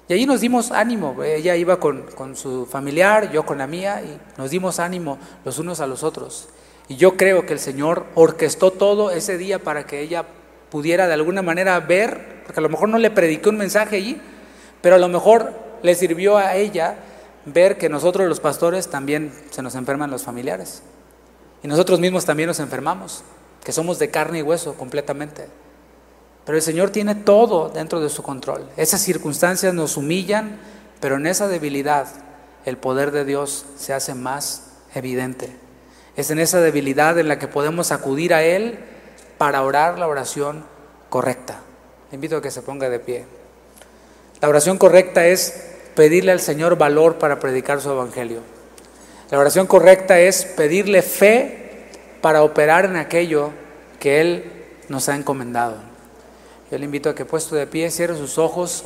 [0.08, 1.24] Y ahí nos dimos ánimo.
[1.24, 5.60] Ella iba con, con su familiar, yo con la mía, y nos dimos ánimo los
[5.60, 6.50] unos a los otros.
[6.90, 10.26] Y yo creo que el Señor orquestó todo ese día para que ella
[10.70, 14.22] pudiera de alguna manera ver, porque a lo mejor no le prediqué un mensaje allí,
[14.82, 16.96] pero a lo mejor le sirvió a ella
[17.46, 20.84] ver que nosotros los pastores también se nos enferman los familiares.
[21.64, 23.24] Y nosotros mismos también nos enfermamos,
[23.64, 25.48] que somos de carne y hueso completamente.
[26.46, 28.70] Pero el Señor tiene todo dentro de su control.
[28.76, 30.60] Esas circunstancias nos humillan,
[31.00, 32.08] pero en esa debilidad
[32.66, 35.56] el poder de Dios se hace más evidente.
[36.16, 38.80] Es en esa debilidad en la que podemos acudir a Él
[39.38, 40.66] para orar la oración
[41.10, 41.62] correcta.
[42.12, 43.26] Invito a que se ponga de pie.
[44.42, 48.42] La oración correcta es pedirle al Señor valor para predicar su evangelio.
[49.32, 51.88] La oración correcta es pedirle fe
[52.22, 53.52] para operar en aquello
[54.00, 54.52] que Él
[54.90, 55.78] nos ha encomendado.
[56.70, 58.84] Yo le invito a que puesto de pie cierre sus ojos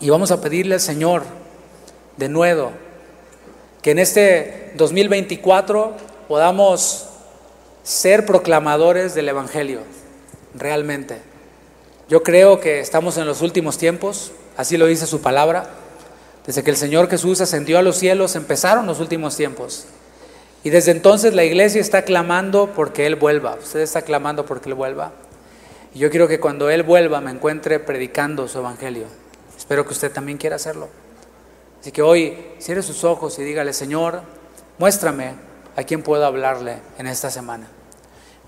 [0.00, 1.24] y vamos a pedirle al Señor
[2.16, 2.72] de nuevo
[3.82, 5.94] que en este 2024
[6.28, 7.06] podamos
[7.82, 9.80] ser proclamadores del Evangelio,
[10.54, 11.18] realmente.
[12.08, 15.70] Yo creo que estamos en los últimos tiempos, así lo dice su palabra.
[16.50, 19.84] Desde que el Señor Jesús ascendió a los cielos empezaron los últimos tiempos.
[20.64, 23.54] Y desde entonces la iglesia está clamando porque Él vuelva.
[23.62, 25.12] Usted está clamando porque Él vuelva.
[25.94, 29.06] Y yo quiero que cuando Él vuelva me encuentre predicando su evangelio.
[29.56, 30.88] Espero que usted también quiera hacerlo.
[31.80, 34.22] Así que hoy cierre sus ojos y dígale, Señor,
[34.76, 35.34] muéstrame
[35.76, 37.68] a quién puedo hablarle en esta semana.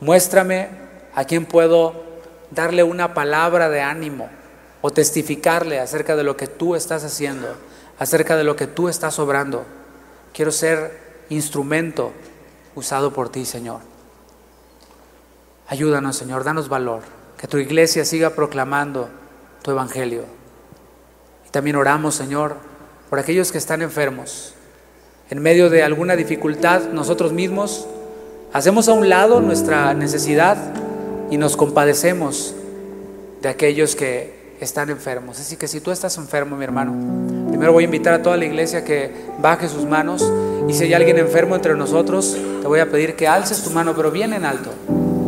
[0.01, 0.71] Muéstrame
[1.15, 2.03] a quién puedo
[2.51, 4.29] darle una palabra de ánimo
[4.81, 7.47] o testificarle acerca de lo que tú estás haciendo,
[7.99, 9.65] acerca de lo que tú estás obrando.
[10.33, 12.13] Quiero ser instrumento
[12.75, 13.81] usado por ti, Señor.
[15.69, 17.03] Ayúdanos, Señor, danos valor,
[17.39, 19.09] que tu iglesia siga proclamando
[19.63, 20.25] tu evangelio.
[21.47, 22.57] Y también oramos, Señor,
[23.09, 24.55] por aquellos que están enfermos.
[25.31, 27.87] En medio de alguna dificultad, nosotros mismos
[28.53, 30.59] hacemos a un lado nuestra necesidad
[31.31, 32.55] y nos compadecemos
[33.41, 35.41] de aquellos que están enfermos.
[35.41, 36.93] Así que si tú estás enfermo, mi hermano,
[37.49, 40.25] primero voy a invitar a toda la iglesia que baje sus manos
[40.69, 43.95] y si hay alguien enfermo entre nosotros, te voy a pedir que alces tu mano,
[43.97, 44.71] pero bien en alto.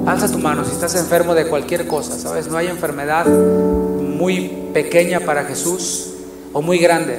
[0.06, 2.46] Alza tu mano si estás enfermo de cualquier cosa, ¿sabes?
[2.48, 6.12] No hay enfermedad muy pequeña para Jesús
[6.52, 7.18] o muy grande,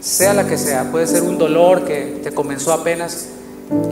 [0.00, 0.90] sea la que sea.
[0.90, 3.28] Puede ser un dolor que te comenzó apenas.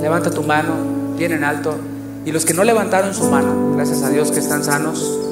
[0.01, 0.75] Levanta tu mano
[1.17, 1.77] bien en alto.
[2.25, 5.24] Y los que no levantaron su mano, gracias a Dios que están sanos,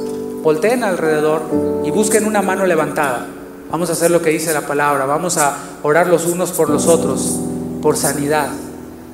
[0.42, 1.42] volteen alrededor
[1.84, 3.26] y busquen una mano levantada.
[3.70, 5.06] Vamos a hacer lo que dice la palabra.
[5.06, 7.38] Vamos a orar los unos por los otros,
[7.80, 8.48] por sanidad,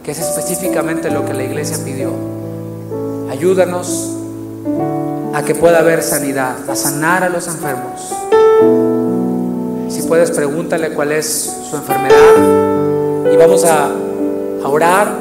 [0.03, 2.11] que es específicamente lo que la iglesia pidió.
[3.31, 4.15] Ayúdanos
[5.35, 8.13] a que pueda haber sanidad, a sanar a los enfermos.
[9.89, 13.87] Si puedes, pregúntale cuál es su enfermedad y vamos a,
[14.65, 15.13] a orar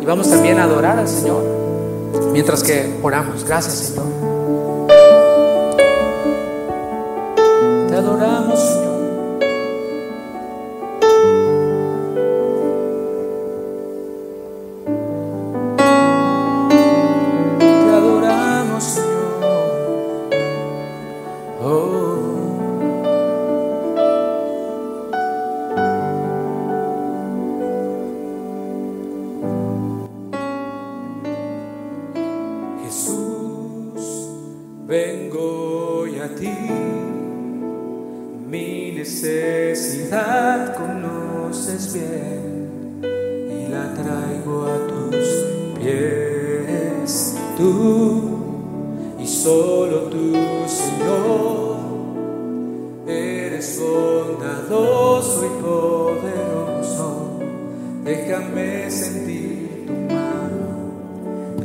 [0.00, 1.44] y vamos también a adorar al Señor
[2.32, 3.44] mientras que oramos.
[3.44, 4.31] Gracias, Señor.
[7.92, 8.41] Te adoramos,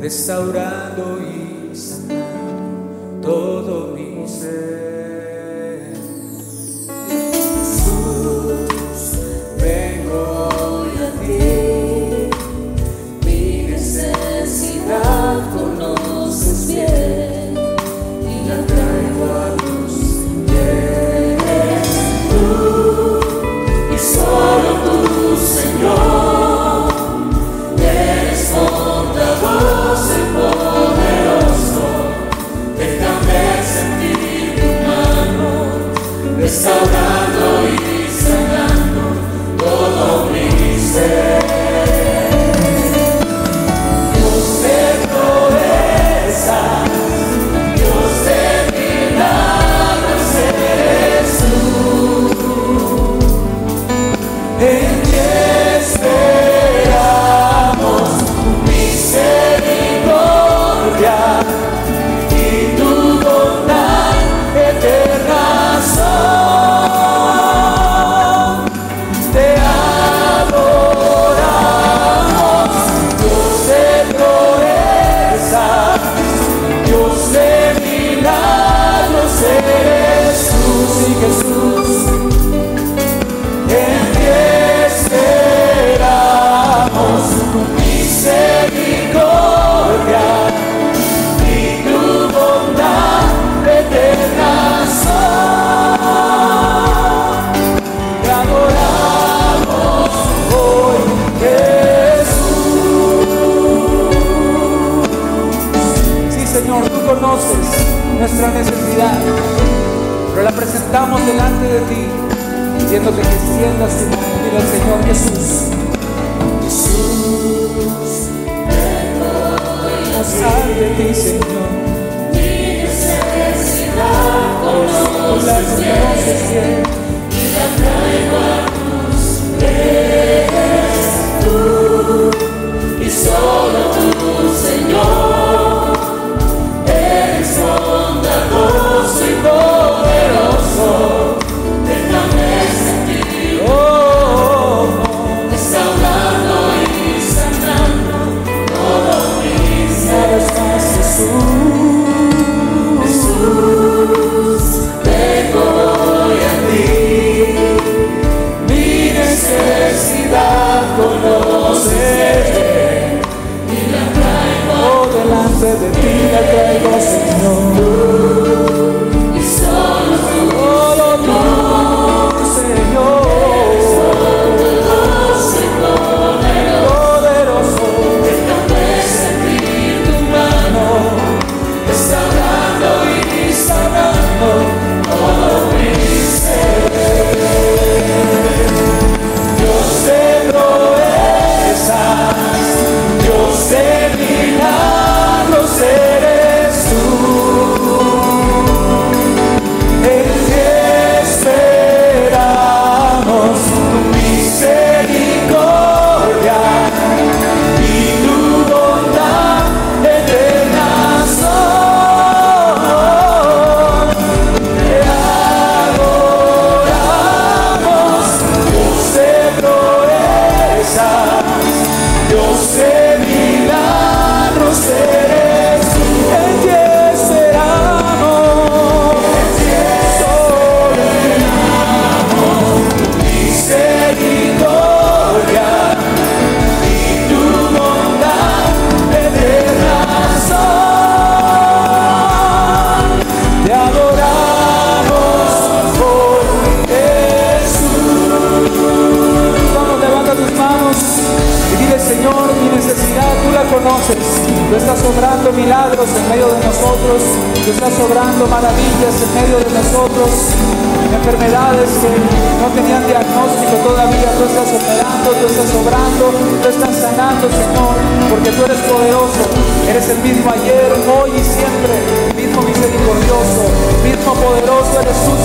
[0.08, 1.47] restaurando y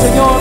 [0.03, 0.32] Señor.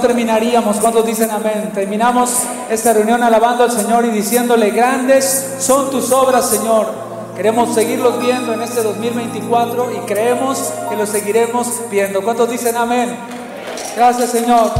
[0.00, 0.76] terminaríamos.
[0.78, 1.70] ¿Cuántos dicen amén?
[1.74, 2.30] Terminamos
[2.70, 6.86] esta reunión alabando al Señor y diciéndole, grandes son tus obras, Señor.
[7.36, 12.22] Queremos seguirlos viendo en este 2024 y creemos que los seguiremos viendo.
[12.22, 13.16] ¿Cuántos dicen amén?
[13.96, 14.70] Gracias, Señor.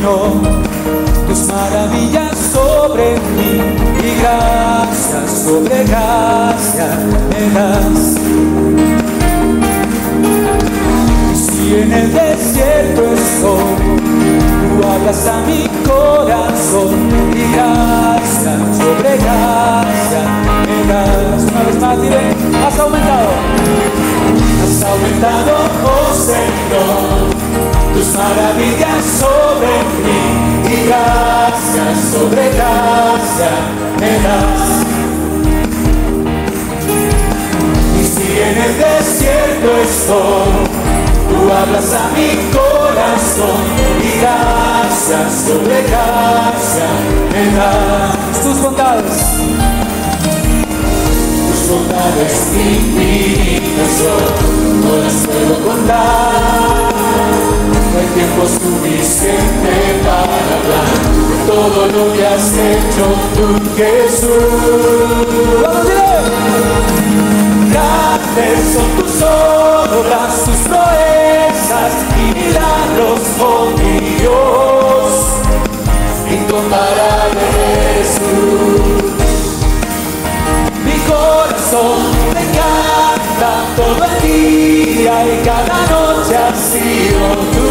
[0.00, 3.60] tus maravillas sobre mí
[4.02, 6.98] y gracias sobre gracia
[7.28, 8.16] me das.
[11.30, 13.98] Y si en el desierto estoy,
[14.80, 16.94] tú hablas a mi corazón
[17.34, 20.22] y gracia sobre gracia
[20.66, 21.42] me das.
[21.42, 22.34] Una vez más diré,
[22.66, 23.28] has aumentado,
[24.64, 25.52] has aumentado,
[25.84, 27.34] oh Señor,
[27.92, 29.39] tus maravillas sobre
[30.90, 33.52] gracia sobre gracia
[34.00, 34.70] me das.
[38.00, 40.52] Y si en el desierto estoy,
[41.28, 43.62] tú hablas a mi corazón
[44.02, 46.88] y gracia sobre gracia
[47.32, 48.42] me das.
[48.42, 49.59] Tus bondades
[51.70, 56.90] bondades infinitas son, no las puedo contar.
[57.92, 63.04] No hay tiempo suficiente para hablar todo lo que has hecho
[63.36, 63.46] tú,
[63.76, 64.30] Jesús.
[67.72, 73.68] Grandes son tus obras, tus proezas y milagros, oh
[74.18, 75.10] Dios,
[76.30, 77.44] incomparable
[77.98, 79.19] Jesús.
[81.10, 82.00] Corazón
[82.34, 87.66] te canta todo el día y cada noche has sido tú.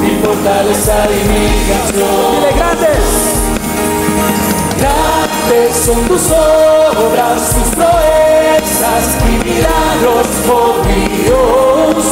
[0.00, 2.20] Mi fortaleza y mi canción.
[2.32, 3.06] Dile grandes.
[4.78, 12.04] Grandes son tus obras, tus proezas y milagros, oh mi Dios.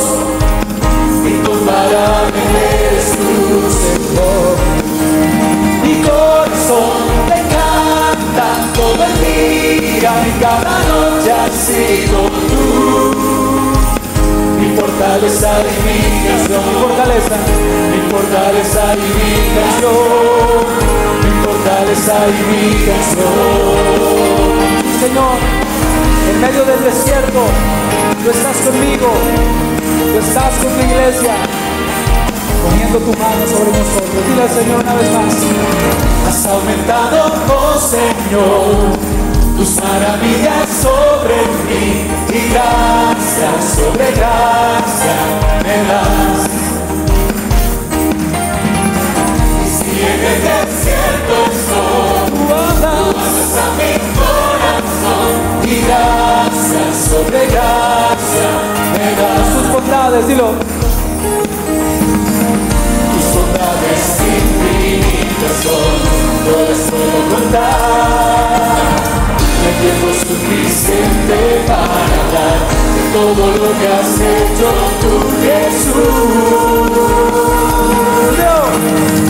[1.25, 2.41] Incomparable
[2.87, 4.57] eres tu Señor.
[5.83, 12.19] Mi corazón te canta todo el día y cada noche has sido
[12.49, 13.15] tú.
[14.59, 17.37] Mi fortaleza y mi canción, mi fortaleza,
[17.93, 20.63] mi fortaleza y mi canción,
[21.25, 23.61] mi fortaleza y mi canción.
[25.01, 25.37] Señor,
[26.31, 27.43] en medio del desierto,
[28.23, 29.09] tú estás conmigo,
[30.13, 31.35] tú estás con tu iglesia
[32.63, 34.21] poniendo tu mano sobre nosotros.
[34.29, 35.35] Dile al Señor una vez más.
[36.29, 39.20] Has aumentado, oh Señor,
[39.61, 41.37] tus maravillas sobre
[41.69, 45.17] mí y gracia sobre gracia
[45.63, 46.41] me das.
[49.63, 55.33] Y si en el desierto estoy, tú hablas a mi corazón
[55.63, 58.51] y gracia sobre gracia
[58.95, 59.47] me das.
[59.53, 60.49] Tus bondades, dilo.
[63.13, 64.05] Tus bondades
[64.39, 65.93] infinitas son,
[66.47, 68.60] no las puedo contar.
[69.81, 74.69] Tiempo suficiente para de todo lo que has hecho
[75.01, 76.91] tú, Jesús.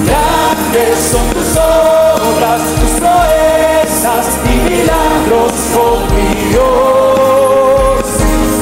[0.06, 8.04] Grandes son tus obras, tus proezas y milagros, oh mi Dios.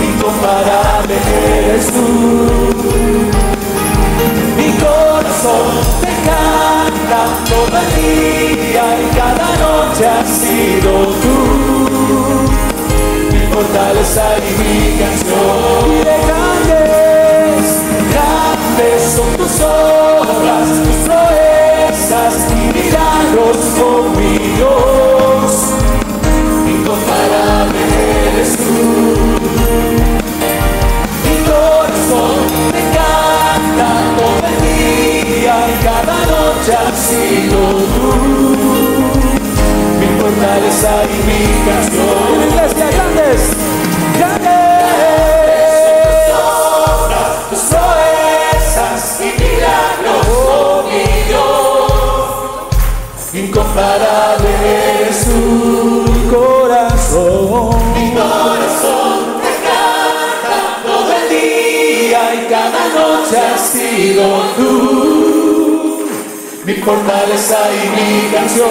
[0.03, 1.17] Incomparable
[1.47, 2.07] eres tú.
[4.59, 5.67] Mi corazón
[6.03, 6.78] te canta
[7.11, 10.91] el día y cada noche has sido
[11.23, 11.37] tú.
[13.33, 16.05] Mi fortaleza y mi canción.
[16.05, 17.65] De grandes,
[18.13, 24.98] grandes son tus obras, tus proezas y milagros, oh
[36.73, 37.59] has sido
[37.95, 38.13] tú.
[39.99, 42.29] Mi fortaleza y mi canción.
[42.49, 43.41] Iglesia, grandes,
[44.19, 44.59] grandes.
[47.51, 51.89] Tus proezas y milagros, oh mi Dios.
[53.33, 54.55] Incomparable
[55.25, 55.41] tú,
[56.13, 57.77] mi corazón.
[57.95, 64.25] Mi corazón te canta todo el día y cada noche has sido
[64.57, 65.18] tú.
[66.69, 68.69] Mi fortaleza y mi canción.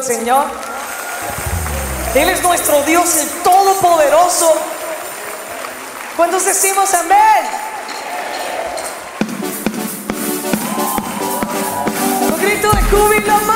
[0.00, 0.46] al Señor.
[2.14, 4.54] Él es nuestro Dios, el Todopoderoso.
[6.16, 7.18] ¿Cuántos decimos amén?
[12.32, 13.49] Un grito de júbilo.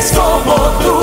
[0.00, 0.94] eres como tú,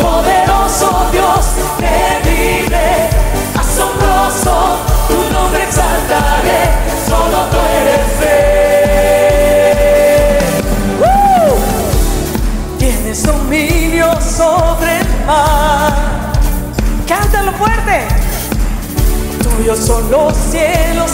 [0.00, 1.46] poderoso Dios,
[1.78, 3.10] terrible,
[3.54, 4.78] asombroso,
[5.08, 6.70] tu nombre exaltaré,
[7.06, 8.38] solo tú eres fe.
[12.78, 15.92] Tienes dominio sobre el mar.
[17.06, 18.08] Cántalo fuerte.
[19.42, 21.10] Tuyos son los cielos